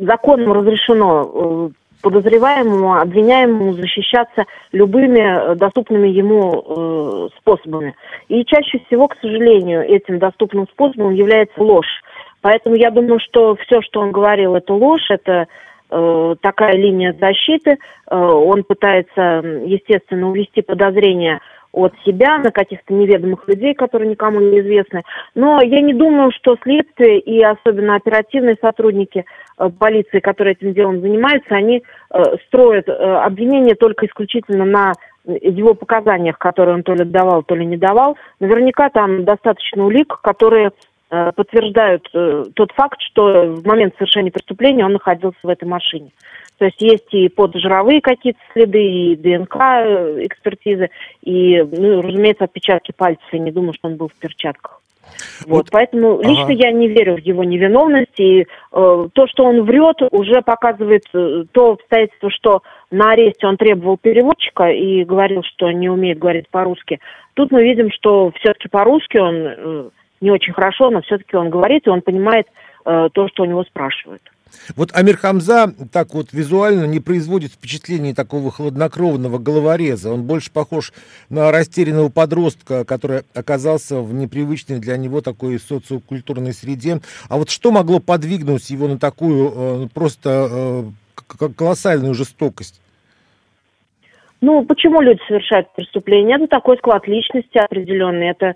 законом 0.00 0.52
разрешено 0.52 1.30
э, 1.32 1.68
подозреваемому, 2.02 2.96
обвиняемому 2.96 3.74
защищаться 3.74 4.44
любыми 4.72 5.54
доступными 5.54 6.08
ему 6.08 6.64
э, 6.66 7.28
способами. 7.38 7.94
И 8.28 8.44
чаще 8.44 8.80
всего, 8.86 9.06
к 9.06 9.16
сожалению, 9.20 9.82
этим 9.82 10.18
доступным 10.18 10.66
способом 10.66 11.14
является 11.14 11.62
ложь. 11.62 12.02
Поэтому 12.40 12.74
я 12.74 12.90
думаю, 12.90 13.20
что 13.20 13.54
все, 13.54 13.82
что 13.82 14.00
он 14.00 14.10
говорил, 14.10 14.56
это 14.56 14.72
ложь, 14.72 15.08
это 15.10 15.46
э, 15.90 16.34
такая 16.40 16.74
линия 16.74 17.14
защиты. 17.20 17.78
Э, 18.10 18.16
он 18.16 18.64
пытается, 18.64 19.42
естественно, 19.64 20.28
увести 20.28 20.62
подозрения 20.62 21.40
от 21.72 21.94
себя 22.04 22.38
на 22.38 22.50
каких-то 22.50 22.92
неведомых 22.92 23.46
людей, 23.46 23.74
которые 23.74 24.10
никому 24.10 24.40
не 24.40 24.60
известны. 24.60 25.02
Но 25.34 25.60
я 25.62 25.80
не 25.80 25.94
думаю, 25.94 26.32
что 26.32 26.56
следствие 26.62 27.20
и 27.20 27.42
особенно 27.42 27.94
оперативные 27.94 28.56
сотрудники 28.60 29.24
э, 29.58 29.70
полиции, 29.78 30.18
которые 30.20 30.54
этим 30.54 30.74
делом 30.74 31.00
занимаются, 31.00 31.54
они 31.54 31.82
э, 32.12 32.22
строят 32.46 32.88
э, 32.88 32.92
обвинения 32.92 33.74
только 33.74 34.06
исключительно 34.06 34.64
на 34.64 34.92
его 35.24 35.74
показаниях, 35.74 36.38
которые 36.38 36.76
он 36.76 36.82
то 36.82 36.94
ли 36.94 37.04
давал, 37.04 37.42
то 37.42 37.54
ли 37.54 37.64
не 37.64 37.76
давал. 37.76 38.16
Наверняка 38.40 38.88
там 38.88 39.24
достаточно 39.24 39.84
улик, 39.84 40.18
которые 40.22 40.72
подтверждают 41.08 42.08
тот 42.54 42.70
факт, 42.72 43.00
что 43.00 43.42
в 43.56 43.66
момент 43.66 43.94
совершения 43.98 44.30
преступления 44.30 44.84
он 44.84 44.92
находился 44.92 45.38
в 45.42 45.48
этой 45.48 45.66
машине. 45.66 46.10
То 46.60 46.66
есть 46.66 46.82
есть 46.82 47.14
и 47.14 47.30
поджировые 47.30 48.02
какие-то 48.02 48.38
следы, 48.52 48.84
и 48.84 49.16
ДНК 49.16 49.56
э, 49.56 50.26
экспертизы, 50.26 50.90
и, 51.22 51.62
ну, 51.62 52.02
разумеется, 52.02 52.44
отпечатки 52.44 52.92
пальцев. 52.94 53.24
Я 53.32 53.38
не 53.38 53.50
думаю, 53.50 53.72
что 53.72 53.88
он 53.88 53.96
был 53.96 54.08
в 54.08 54.14
перчатках. 54.20 54.82
Вот, 55.46 55.48
вот 55.48 55.68
поэтому 55.70 56.18
ага. 56.18 56.28
лично 56.28 56.50
я 56.50 56.70
не 56.70 56.88
верю 56.88 57.16
в 57.16 57.20
его 57.20 57.44
невиновность, 57.44 58.20
и 58.20 58.42
э, 58.42 58.44
то, 58.72 59.26
что 59.28 59.46
он 59.46 59.62
врет, 59.62 60.02
уже 60.10 60.42
показывает 60.42 61.04
э, 61.14 61.44
то 61.50 61.72
обстоятельство, 61.72 62.30
что 62.30 62.62
на 62.90 63.12
аресте 63.12 63.46
он 63.46 63.56
требовал 63.56 63.96
переводчика 63.96 64.68
и 64.68 65.02
говорил, 65.04 65.42
что 65.42 65.70
не 65.70 65.88
умеет 65.88 66.18
говорить 66.18 66.50
по-русски. 66.50 67.00
Тут 67.32 67.52
мы 67.52 67.64
видим, 67.64 67.90
что 67.90 68.32
все-таки 68.38 68.68
по-русски 68.68 69.16
он 69.16 69.34
э, 69.34 69.88
не 70.20 70.30
очень 70.30 70.52
хорошо, 70.52 70.90
но 70.90 71.00
все-таки 71.00 71.38
он 71.38 71.48
говорит, 71.48 71.86
и 71.86 71.90
он 71.90 72.02
понимает 72.02 72.48
э, 72.84 73.08
то, 73.14 73.28
что 73.28 73.44
у 73.44 73.46
него 73.46 73.64
спрашивают. 73.64 74.20
Вот 74.76 74.90
Амир 74.92 75.16
Хамза 75.16 75.74
так 75.92 76.14
вот 76.14 76.32
визуально 76.32 76.84
не 76.84 77.00
производит 77.00 77.52
впечатления 77.52 78.14
такого 78.14 78.50
хладнокровного 78.50 79.38
головореза. 79.38 80.12
Он 80.12 80.22
больше 80.24 80.50
похож 80.50 80.92
на 81.28 81.50
растерянного 81.50 82.08
подростка, 82.08 82.84
который 82.84 83.22
оказался 83.34 84.00
в 84.00 84.12
непривычной 84.12 84.78
для 84.78 84.96
него 84.96 85.20
такой 85.20 85.58
социокультурной 85.58 86.52
среде. 86.52 87.00
А 87.28 87.36
вот 87.36 87.50
что 87.50 87.70
могло 87.70 88.00
подвигнуть 88.00 88.70
его 88.70 88.88
на 88.88 88.98
такую 88.98 89.52
э, 89.54 89.88
просто 89.92 90.92
э, 91.38 91.50
колоссальную 91.56 92.14
жестокость? 92.14 92.80
Ну, 94.40 94.64
почему 94.64 95.02
люди 95.02 95.20
совершают 95.28 95.72
преступления? 95.74 96.36
Это 96.36 96.46
такой 96.46 96.78
склад 96.78 97.06
личности 97.06 97.58
определенный. 97.58 98.30
Это 98.30 98.54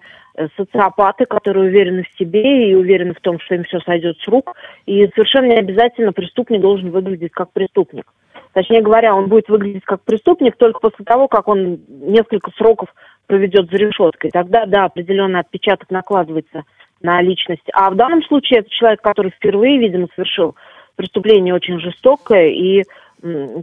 социопаты, 0.57 1.27
которые 1.27 1.69
уверены 1.69 2.05
в 2.05 2.19
себе 2.19 2.71
и 2.71 2.75
уверены 2.75 3.15
в 3.15 3.21
том, 3.21 3.39
что 3.41 3.55
им 3.55 3.65
все 3.65 3.81
сойдет 3.81 4.19
с 4.19 4.29
рук. 4.29 4.55
И 4.87 5.07
совершенно 5.15 5.47
не 5.47 5.59
обязательно 5.59 6.13
преступник 6.13 6.61
должен 6.61 6.91
выглядеть 6.91 7.33
как 7.33 7.53
преступник. 7.53 8.07
Точнее 8.53 8.83
говоря, 8.83 9.15
он 9.15 9.29
будет 9.29 9.49
выглядеть 9.49 9.85
как 9.85 10.03
преступник 10.03 10.57
только 10.57 10.81
после 10.81 11.05
того, 11.05 11.29
как 11.29 11.49
он 11.49 11.81
несколько 11.89 12.51
сроков 12.53 12.89
проведет 13.27 13.71
за 13.71 13.77
решеткой. 13.77 14.31
Тогда, 14.31 14.67
да, 14.67 14.85
определенный 14.85 15.41
отпечаток 15.41 15.91
накладывается 15.91 16.65
на 17.01 17.21
личность. 17.21 17.65
А 17.73 17.91
в 17.91 17.97
данном 17.97 18.23
случае 18.23 18.61
это 18.61 18.71
человек, 18.71 19.03
который 19.03 19.33
впервые, 19.33 19.79
видимо, 19.79 20.09
совершил 20.15 20.55
преступление 20.97 21.55
очень 21.55 21.81
жестокое 21.81 22.49
и 22.49 22.85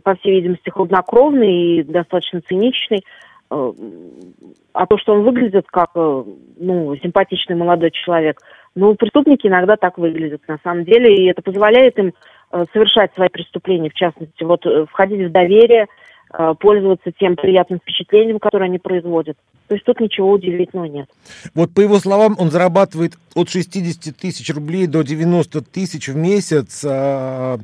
по 0.04 0.16
всей 0.16 0.36
видимости, 0.36 0.70
хладнокровный 0.70 1.78
и 1.78 1.84
достаточно 1.84 2.42
циничный. 2.42 3.04
Э, 3.52 3.72
а 4.74 4.86
то, 4.88 4.98
что 4.98 5.14
он 5.14 5.24
выглядит 5.24 5.68
как 5.68 5.90
э, 5.96 6.24
ну, 6.58 6.96
симпатичный 6.96 7.56
молодой 7.56 7.92
человек, 7.92 8.40
ну, 8.76 8.96
преступники 8.96 9.48
иногда 9.48 9.76
так 9.76 9.98
выглядят 9.98 10.42
на 10.48 10.58
самом 10.64 10.86
деле, 10.86 11.14
и 11.14 11.30
это 11.30 11.42
позволяет 11.42 12.00
им 12.00 12.14
э, 12.52 12.64
совершать 12.72 13.14
свои 13.14 13.28
преступления, 13.28 13.90
в 13.90 13.96
частности, 13.96 14.44
вот 14.44 14.66
входить 14.90 15.28
в 15.28 15.32
доверие, 15.32 15.88
Э, 15.88 16.21
пользоваться 16.60 17.12
тем 17.20 17.36
приятным 17.36 17.80
впечатлением, 17.80 18.40
которое 18.40 18.66
они 18.66 18.80
производят. 18.80 19.38
То 19.68 19.76
есть 19.76 19.86
тут 19.86 20.00
ничего 20.00 20.32
удивительного 20.32 20.86
нет. 20.86 21.10
Вот 21.54 21.74
по 21.74 21.80
его 21.80 22.00
словам, 22.00 22.36
он 22.38 22.52
зарабатывает 22.52 23.14
от 23.36 23.50
60 23.50 24.16
тысяч 24.16 24.54
рублей 24.54 24.86
до 24.86 25.02
90 25.02 25.62
тысяч 25.62 26.10
в 26.10 26.16
месяц, 26.18 26.84
а, 26.86 27.58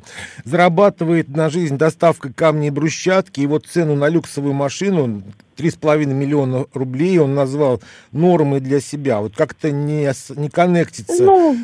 зарабатывает 0.44 1.28
на 1.28 1.50
жизнь 1.50 1.76
доставкой 1.76 2.32
камней 2.32 2.68
и 2.68 2.70
брусчатки, 2.70 3.40
и 3.40 3.46
вот 3.46 3.66
цену 3.66 3.94
на 3.94 4.08
люксовую 4.08 4.54
машину 4.54 5.22
3,5 5.58 6.06
миллиона 6.06 6.64
рублей 6.72 7.18
он 7.18 7.34
назвал 7.34 7.82
нормой 8.12 8.60
для 8.60 8.80
себя. 8.80 9.20
Вот 9.20 9.34
как-то 9.36 9.70
не, 9.70 10.10
не 10.40 10.48
коннектится. 10.48 11.24
Ну, 11.24 11.56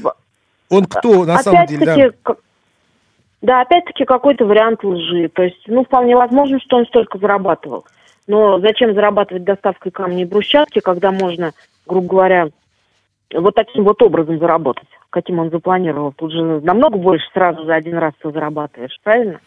он 0.68 0.84
кто 0.84 1.24
на 1.24 1.42
самом 1.42 1.66
деле? 1.66 2.12
Да? 2.22 2.36
Да, 3.44 3.60
опять-таки 3.60 4.06
какой-то 4.06 4.46
вариант 4.46 4.82
лжи. 4.82 5.28
То 5.28 5.42
есть, 5.42 5.62
ну, 5.66 5.84
вполне 5.84 6.16
возможно, 6.16 6.58
что 6.60 6.78
он 6.78 6.86
столько 6.86 7.18
зарабатывал. 7.18 7.84
Но 8.26 8.58
зачем 8.58 8.94
зарабатывать 8.94 9.44
доставкой 9.44 9.92
камней 9.92 10.22
и 10.22 10.26
брусчатки, 10.26 10.78
когда 10.78 11.12
можно, 11.12 11.52
грубо 11.86 12.08
говоря, 12.08 12.48
вот 13.34 13.54
таким 13.54 13.84
вот 13.84 14.00
образом 14.00 14.38
заработать, 14.38 14.88
каким 15.10 15.40
он 15.40 15.50
запланировал. 15.50 16.12
Тут 16.12 16.32
же 16.32 16.42
намного 16.62 16.96
больше 16.96 17.26
сразу 17.34 17.64
за 17.64 17.74
один 17.74 17.98
раз 17.98 18.14
ты 18.18 18.30
зарабатываешь, 18.30 18.98
правильно? 19.02 19.40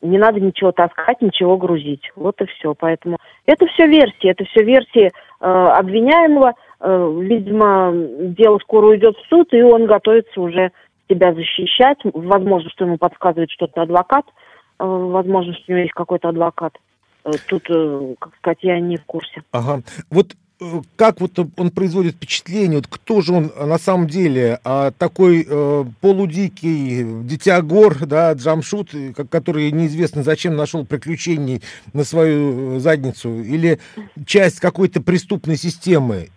Не 0.00 0.16
надо 0.16 0.40
ничего 0.40 0.72
таскать, 0.72 1.20
ничего 1.20 1.58
грузить. 1.58 2.12
Вот 2.16 2.40
и 2.40 2.46
все. 2.46 2.72
Поэтому 2.72 3.18
это 3.44 3.66
все 3.66 3.86
версии, 3.86 4.30
это 4.30 4.46
все 4.46 4.64
версии 4.64 5.08
э, 5.08 5.44
обвиняемого. 5.44 6.54
Э, 6.80 7.14
видимо, 7.20 7.92
дело 7.92 8.58
скоро 8.60 8.86
уйдет 8.86 9.18
в 9.18 9.28
суд, 9.28 9.52
и 9.52 9.60
он 9.60 9.84
готовится 9.84 10.40
уже 10.40 10.72
себя 11.08 11.34
защищать. 11.34 11.98
Возможно, 12.04 12.70
что 12.70 12.84
ему 12.84 12.98
подсказывает 12.98 13.50
что-то 13.50 13.82
адвокат. 13.82 14.24
Э, 14.78 14.84
возможно, 14.84 15.52
что 15.54 15.64
у 15.68 15.72
него 15.72 15.82
есть 15.82 15.92
какой-то 15.92 16.28
адвокат. 16.30 16.76
Э, 17.24 17.30
тут, 17.48 17.64
э, 17.68 18.14
как 18.18 18.34
сказать, 18.36 18.58
я 18.62 18.80
не 18.80 18.96
в 18.96 19.04
курсе. 19.04 19.42
Ага. 19.52 19.82
Вот 20.10 20.34
как 20.96 21.20
вот 21.20 21.38
он 21.38 21.70
производит 21.70 22.14
впечатление, 22.14 22.78
вот 22.78 22.86
кто 22.86 23.20
же 23.20 23.32
он 23.32 23.52
на 23.58 23.78
самом 23.78 24.06
деле, 24.06 24.60
а 24.64 24.92
такой 24.92 25.46
э, 25.48 25.84
полудикий 26.00 27.22
дитя 27.24 27.60
гор, 27.60 28.06
да, 28.06 28.32
Джамшут, 28.32 28.90
который 29.30 29.70
неизвестно 29.72 30.22
зачем 30.22 30.56
нашел 30.56 30.86
приключений 30.86 31.60
на 31.92 32.04
свою 32.04 32.78
задницу, 32.78 33.40
или 33.42 33.80
часть 34.26 34.60
какой-то 34.60 35.02
преступной 35.02 35.56
системы, 35.56 36.28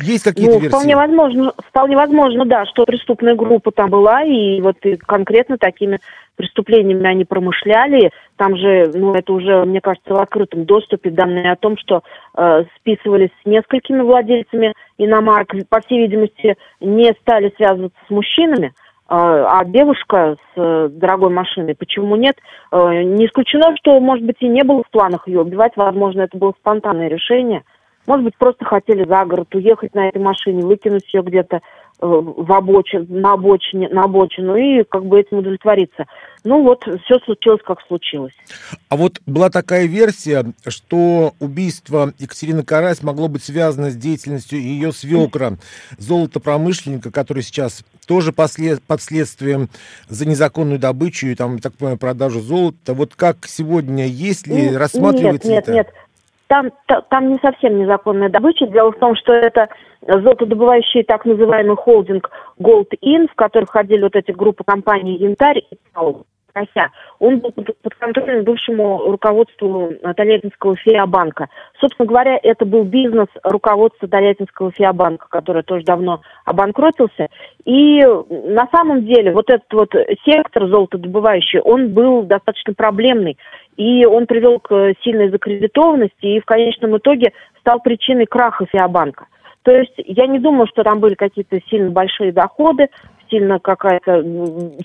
есть 0.00 0.24
какие-то 0.24 0.54
ну, 0.54 0.60
версии? 0.60 0.68
Вполне 0.68 0.96
возможно, 0.96 1.52
вполне 1.68 1.96
возможно, 1.96 2.44
да, 2.44 2.66
что 2.66 2.84
преступная 2.84 3.34
группа 3.34 3.70
там 3.70 3.90
была, 3.90 4.22
и 4.22 4.60
вот 4.60 4.76
и 4.84 4.96
конкретно 4.96 5.56
такими 5.58 6.00
преступлениями 6.36 7.06
они 7.06 7.24
промышляли. 7.24 8.10
Там 8.36 8.56
же, 8.56 8.90
ну, 8.92 9.14
это 9.14 9.32
уже, 9.32 9.64
мне 9.64 9.80
кажется, 9.80 10.12
в 10.12 10.20
открытом 10.20 10.64
доступе 10.64 11.10
данные 11.10 11.52
о 11.52 11.56
том, 11.56 11.76
что 11.78 12.02
э, 12.36 12.64
списывались 12.76 13.30
с 13.42 13.46
несколькими 13.46 14.00
владельцами 14.00 14.74
иномарок, 14.98 15.52
по 15.68 15.80
всей 15.80 16.00
видимости, 16.00 16.56
не 16.80 17.12
стали 17.20 17.52
связываться 17.56 17.98
с 18.08 18.10
мужчинами, 18.10 18.66
э, 18.66 18.72
а 19.08 19.64
девушка 19.64 20.36
с 20.54 20.60
э, 20.60 20.88
дорогой 20.90 21.30
машиной, 21.30 21.76
почему 21.76 22.16
нет? 22.16 22.36
Э, 22.72 23.02
не 23.02 23.26
исключено, 23.26 23.76
что, 23.76 24.00
может 24.00 24.24
быть, 24.24 24.38
и 24.40 24.48
не 24.48 24.64
было 24.64 24.82
в 24.82 24.90
планах 24.90 25.28
ее 25.28 25.42
убивать, 25.42 25.72
возможно, 25.76 26.22
это 26.22 26.36
было 26.36 26.52
спонтанное 26.58 27.08
решение– 27.08 27.62
может 28.06 28.24
быть, 28.24 28.36
просто 28.36 28.64
хотели 28.64 29.04
за 29.04 29.24
город 29.24 29.54
уехать 29.54 29.94
на 29.94 30.08
этой 30.08 30.20
машине, 30.20 30.64
выкинуть 30.64 31.12
ее 31.12 31.22
где-то 31.22 31.56
э, 31.56 31.60
в 32.00 32.52
обочин, 32.52 33.06
на 33.08 33.32
обочине, 33.32 33.88
на 33.88 34.04
обочину 34.04 34.56
и 34.56 34.84
как 34.84 35.06
бы 35.06 35.20
этим 35.20 35.38
удовлетвориться. 35.38 36.06
Ну 36.44 36.62
вот, 36.62 36.82
все 36.82 37.18
случилось, 37.20 37.62
как 37.64 37.80
случилось. 37.86 38.34
А 38.90 38.96
вот 38.96 39.20
была 39.24 39.48
такая 39.48 39.86
версия, 39.86 40.44
что 40.66 41.32
убийство 41.40 42.12
Екатерины 42.18 42.62
Карась 42.62 43.02
могло 43.02 43.28
быть 43.28 43.44
связано 43.44 43.90
с 43.90 43.96
деятельностью 43.96 44.60
ее 44.60 44.92
свекра, 44.92 45.56
золотопромышленника, 45.96 47.10
который 47.10 47.42
сейчас 47.42 47.82
тоже 48.06 48.32
послед, 48.32 48.82
под 48.82 49.00
следствием 49.00 49.70
за 50.08 50.28
незаконную 50.28 50.78
добычу 50.78 51.28
и, 51.28 51.34
там, 51.34 51.58
так 51.58 51.72
понимаю, 51.72 51.96
продажу 51.96 52.40
золота. 52.40 52.92
Вот 52.92 53.14
как 53.14 53.46
сегодня, 53.46 54.06
есть 54.06 54.46
ли, 54.46 54.76
рассматривается 54.76 55.48
нет, 55.48 55.62
это? 55.62 55.72
Нет, 55.72 55.88
там, 56.46 56.70
там 57.10 57.28
не 57.28 57.38
совсем 57.38 57.78
незаконная 57.78 58.28
добыча. 58.28 58.66
Дело 58.66 58.92
в 58.92 58.98
том, 58.98 59.16
что 59.16 59.32
это 59.32 59.68
золотодобывающий 60.06 61.02
так 61.04 61.24
называемый 61.24 61.76
холдинг 61.76 62.30
Gold 62.60 62.90
In, 63.02 63.28
в 63.30 63.34
который 63.34 63.64
входили 63.64 64.02
вот 64.02 64.16
эти 64.16 64.32
группы 64.32 64.64
компаний 64.64 65.16
«Янтарь» 65.16 65.58
и 65.58 65.78
«Тау». 65.92 66.26
Кося. 66.54 66.90
Он 67.18 67.40
был 67.40 67.50
под, 67.50 67.94
контролем 67.98 68.44
бывшему 68.44 69.10
руководству 69.10 69.92
Тольяттинского 70.16 70.76
Фиабанка. 70.76 71.48
Собственно 71.80 72.06
говоря, 72.06 72.38
это 72.42 72.64
был 72.64 72.84
бизнес 72.84 73.26
руководства 73.42 74.08
Тольяттинского 74.08 74.70
Фиабанка, 74.70 75.26
который 75.28 75.64
тоже 75.64 75.84
давно 75.84 76.20
обанкротился. 76.44 77.28
И 77.64 78.00
на 78.04 78.68
самом 78.72 79.04
деле 79.04 79.32
вот 79.32 79.50
этот 79.50 79.72
вот 79.72 79.92
сектор 80.24 80.68
золотодобывающий, 80.68 81.60
он 81.60 81.92
был 81.92 82.22
достаточно 82.22 82.72
проблемный. 82.72 83.36
И 83.76 84.06
он 84.06 84.26
привел 84.26 84.60
к 84.60 84.94
сильной 85.02 85.30
закредитованности 85.30 86.26
и 86.26 86.40
в 86.40 86.44
конечном 86.44 86.96
итоге 86.96 87.32
стал 87.58 87.80
причиной 87.80 88.26
краха 88.26 88.66
Фиабанка. 88.70 89.26
То 89.64 89.72
есть 89.72 89.94
я 89.96 90.26
не 90.26 90.38
думаю, 90.38 90.68
что 90.68 90.84
там 90.84 91.00
были 91.00 91.14
какие-то 91.14 91.58
сильно 91.68 91.90
большие 91.90 92.32
доходы, 92.32 92.88
сильно 93.30 93.58
какая-то... 93.58 94.22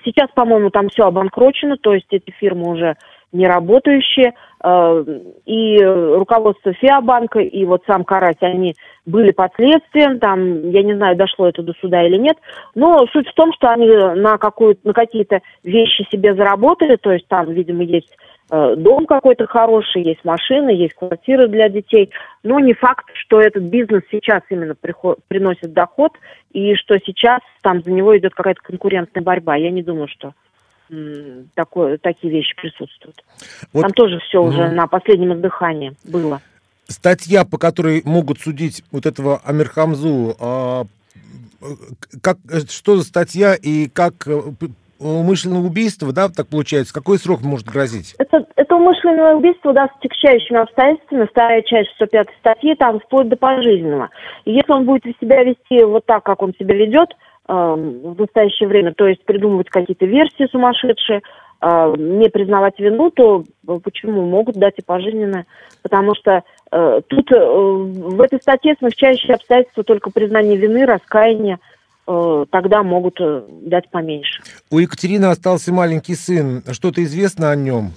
Сейчас, 0.04 0.30
по-моему, 0.34 0.70
там 0.70 0.90
все 0.90 1.06
обанкрочено, 1.06 1.78
то 1.78 1.94
есть 1.94 2.08
эти 2.12 2.32
фирмы 2.32 2.72
уже 2.72 2.96
не 3.32 3.48
работающие. 3.48 4.34
Э, 4.64 5.06
и 5.46 5.84
руководство 5.84 6.74
Фиабанка, 6.74 7.40
и 7.40 7.64
вот 7.66 7.84
сам 7.88 8.04
Карась, 8.04 8.42
они 8.42 8.76
были 9.06 9.32
последствием, 9.32 10.20
там, 10.20 10.70
я 10.70 10.84
не 10.84 10.96
знаю, 10.96 11.16
дошло 11.16 11.48
это 11.48 11.64
до 11.64 11.74
суда 11.80 12.04
или 12.06 12.18
нет, 12.18 12.38
но 12.76 13.06
суть 13.14 13.28
в 13.28 13.34
том, 13.34 13.54
что 13.54 13.70
они 13.70 13.88
на, 13.88 14.38
какую 14.38 14.78
на 14.84 14.94
какие-то 14.94 15.42
вещи 15.64 16.08
себе 16.12 16.36
заработали, 16.36 16.96
то 16.98 17.12
есть 17.12 17.28
там, 17.28 17.52
видимо, 17.52 17.84
есть 17.84 18.16
дом 18.50 19.06
какой-то 19.06 19.46
хороший, 19.48 20.04
есть 20.04 20.26
машины, 20.26 20.72
есть 20.72 20.96
квартиры 20.96 21.48
для 21.48 21.70
детей, 21.70 22.10
но 22.44 22.60
не 22.60 22.74
факт, 22.74 23.06
что 23.14 23.40
этот 23.40 23.64
бизнес 23.64 24.04
сейчас 24.12 24.42
именно 24.50 24.76
приход, 24.76 25.20
приносит 25.28 25.74
доход, 25.74 26.14
и 26.52 26.76
что 26.76 26.98
сейчас 27.06 27.42
там 27.62 27.84
за 27.84 27.92
него 27.92 28.18
идет 28.18 28.34
какая-то 28.34 28.62
конкурентная 28.62 29.24
борьба. 29.24 29.56
Я 29.56 29.70
не 29.70 29.84
думаю, 29.84 30.08
что 30.08 30.34
такое, 31.54 31.98
такие 31.98 32.34
вещи 32.34 32.56
присутствуют. 32.56 33.24
Вот, 33.74 33.82
Там 33.82 33.92
тоже 33.92 34.20
все 34.28 34.42
уже 34.42 34.70
ну, 34.70 34.76
на 34.76 34.88
последнем 34.88 35.34
издыхании 35.36 35.94
было. 36.04 36.42
Статья, 36.88 37.46
по 37.46 37.60
которой 37.60 38.02
могут 38.04 38.40
судить 38.40 38.84
вот 38.92 39.06
этого 39.06 39.40
Амирхамзу, 39.46 40.36
а, 40.40 40.86
как, 42.22 42.38
что 42.68 42.98
за 42.98 43.04
статья 43.04 43.54
и 43.54 43.88
как 43.88 44.28
э, 45.00 45.04
умышленное 45.04 45.62
убийство, 45.62 46.12
да, 46.14 46.30
так 46.30 46.48
получается, 46.48 46.94
какой 46.94 47.18
срок 47.18 47.42
может 47.42 47.68
грозить? 47.68 48.16
Это, 48.18 48.46
это 48.56 48.76
умышленное 48.76 49.36
убийство, 49.36 49.74
да, 49.74 49.88
с 49.88 50.02
тягчающими 50.02 50.60
обстоятельствами, 50.60 51.28
вторая 51.30 51.62
часть 51.62 51.90
105 51.96 52.28
статьи, 52.40 52.76
там 52.76 53.00
вплоть 53.00 53.30
до 53.30 53.36
пожизненного. 53.36 54.10
Если 54.46 54.72
он 54.72 54.86
будет 54.86 55.04
себя 55.20 55.44
вести 55.44 55.84
вот 55.84 56.06
так, 56.06 56.24
как 56.24 56.42
он 56.42 56.54
себя 56.60 56.76
ведет, 56.76 57.10
в 57.48 58.16
настоящее 58.20 58.70
время, 58.70 58.94
то 58.94 59.08
есть 59.08 59.26
придумывать 59.26 59.72
какие-то 59.72 60.06
версии 60.06 60.48
сумасшедшие, 60.52 61.24
а, 61.62 61.94
не 61.98 62.30
признавать 62.30 62.80
вину, 62.80 63.12
то 63.12 63.44
почему 63.84 64.26
могут 64.26 64.56
дать 64.56 64.76
и 64.78 64.82
пожизненное? 64.82 65.46
Потому 65.82 66.16
что 66.16 66.44
э, 66.72 67.02
тут 67.08 67.32
э, 67.32 67.36
в 67.36 68.22
этой 68.22 68.40
статье 68.40 68.76
смягчающие 68.80 69.36
обстоятельства 69.36 69.84
только 69.84 70.10
признание 70.10 70.56
вины, 70.56 70.86
раскаяние, 70.86 71.56
э, 71.56 71.60
тогда 72.52 72.84
могут 72.84 73.20
дать 73.68 73.90
поменьше. 73.90 74.42
У 74.72 74.80
Екатерины 74.80 75.26
остался 75.26 75.72
маленький 75.74 76.16
сын. 76.16 76.64
Что-то 76.72 77.04
известно 77.04 77.52
о 77.52 77.56
нем? 77.56 77.92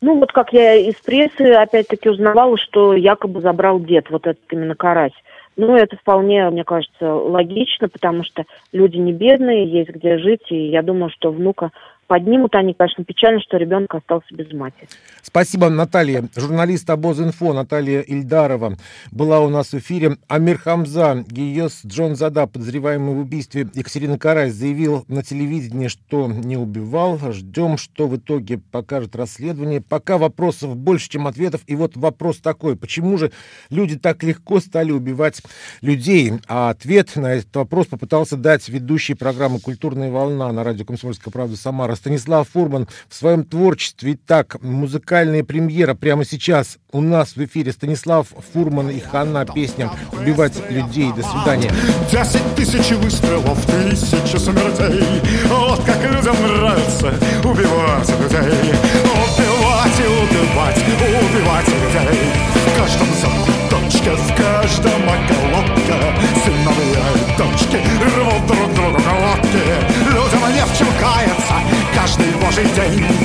Ну, 0.00 0.18
вот 0.18 0.32
как 0.32 0.52
я 0.52 0.74
из 0.74 0.94
прессы 0.96 1.52
опять-таки 1.52 2.08
узнавала, 2.10 2.58
что 2.58 2.94
якобы 2.94 3.40
забрал 3.40 3.80
дед, 3.80 4.10
вот 4.10 4.26
этот 4.26 4.42
именно 4.50 4.74
карась. 4.74 5.14
Ну, 5.56 5.74
это 5.74 5.96
вполне, 5.96 6.50
мне 6.50 6.64
кажется, 6.64 7.14
логично, 7.14 7.88
потому 7.88 8.22
что 8.24 8.44
люди 8.72 8.98
не 8.98 9.12
бедные, 9.12 9.66
есть 9.66 9.88
где 9.88 10.18
жить, 10.18 10.44
и 10.50 10.68
я 10.68 10.82
думаю, 10.82 11.10
что 11.10 11.30
внука 11.30 11.70
поднимут 12.06 12.54
они, 12.54 12.74
конечно, 12.74 13.04
печально, 13.04 13.40
что 13.40 13.56
ребенок 13.56 13.94
остался 13.94 14.34
без 14.34 14.52
матери. 14.52 14.88
Спасибо, 15.22 15.68
Наталья. 15.68 16.28
Журналист 16.36 16.88
Обоз.Инфо 16.88 17.52
Наталья 17.52 18.00
Ильдарова 18.00 18.76
была 19.10 19.40
у 19.40 19.48
нас 19.48 19.72
в 19.72 19.74
эфире. 19.74 20.16
Амир 20.28 20.58
Хамза, 20.58 21.24
Гиос 21.26 21.80
Джон 21.84 22.16
Зада, 22.16 22.46
подозреваемый 22.46 23.14
в 23.14 23.18
убийстве 23.18 23.68
Екатерины 23.74 24.18
Карась, 24.18 24.54
заявил 24.54 25.04
на 25.08 25.22
телевидении, 25.22 25.88
что 25.88 26.28
не 26.28 26.56
убивал. 26.56 27.18
Ждем, 27.32 27.76
что 27.76 28.06
в 28.06 28.16
итоге 28.16 28.58
покажет 28.58 29.16
расследование. 29.16 29.80
Пока 29.80 30.16
вопросов 30.16 30.76
больше, 30.76 31.10
чем 31.10 31.26
ответов. 31.26 31.62
И 31.66 31.74
вот 31.74 31.96
вопрос 31.96 32.38
такой. 32.38 32.76
Почему 32.76 33.18
же 33.18 33.32
люди 33.70 33.98
так 33.98 34.22
легко 34.22 34.60
стали 34.60 34.92
убивать 34.92 35.42
людей? 35.80 36.34
А 36.46 36.70
ответ 36.70 37.16
на 37.16 37.34
этот 37.34 37.54
вопрос 37.56 37.88
попытался 37.88 38.36
дать 38.36 38.68
ведущий 38.68 39.14
программы 39.14 39.58
«Культурная 39.58 40.10
волна» 40.10 40.52
на 40.52 40.62
радио 40.62 40.84
«Комсомольская 40.84 41.32
правда» 41.32 41.56
Самара 41.56 41.95
Станислав 41.96 42.48
Фурман 42.52 42.86
в 43.08 43.14
своем 43.14 43.44
творчестве. 43.44 44.14
Итак, 44.14 44.56
музыкальная 44.62 45.42
премьера 45.42 45.94
прямо 45.94 46.24
сейчас 46.24 46.78
у 46.92 47.00
нас 47.00 47.36
в 47.36 47.44
эфире. 47.44 47.72
Станислав 47.72 48.28
Фурман 48.52 48.90
и 48.90 49.00
Ханна 49.00 49.44
песня 49.46 49.90
«Убивать 50.12 50.54
людей». 50.70 51.12
До 51.12 51.22
свидания. 51.22 51.72
Десять 52.10 52.54
тысяч 52.54 52.90
выстрелов, 52.92 53.64
тысяча 53.66 54.38
смертей. 54.38 55.04
Вот 55.46 55.82
как 55.84 56.02
людям 56.04 56.36
нравится 56.42 57.14
убивать 57.44 58.08
людей. 58.08 58.74
Убивать 59.02 59.98
и 59.98 60.06
убивать, 60.06 60.78
убивать 60.78 61.68
людей. 61.68 62.30
В 62.54 62.78
каждом 62.78 63.08
закуточке, 63.20 64.10
в 64.10 64.36
каждом 64.36 65.02
околотке 65.04 65.45
każdy 72.56 73.15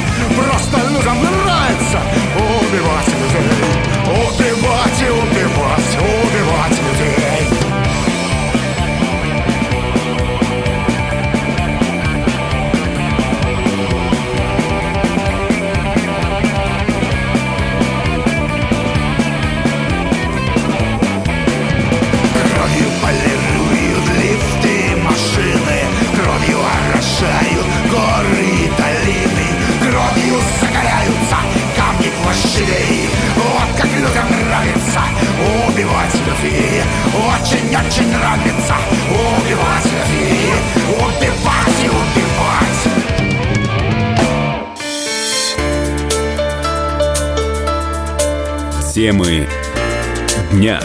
дня. 50.51 50.79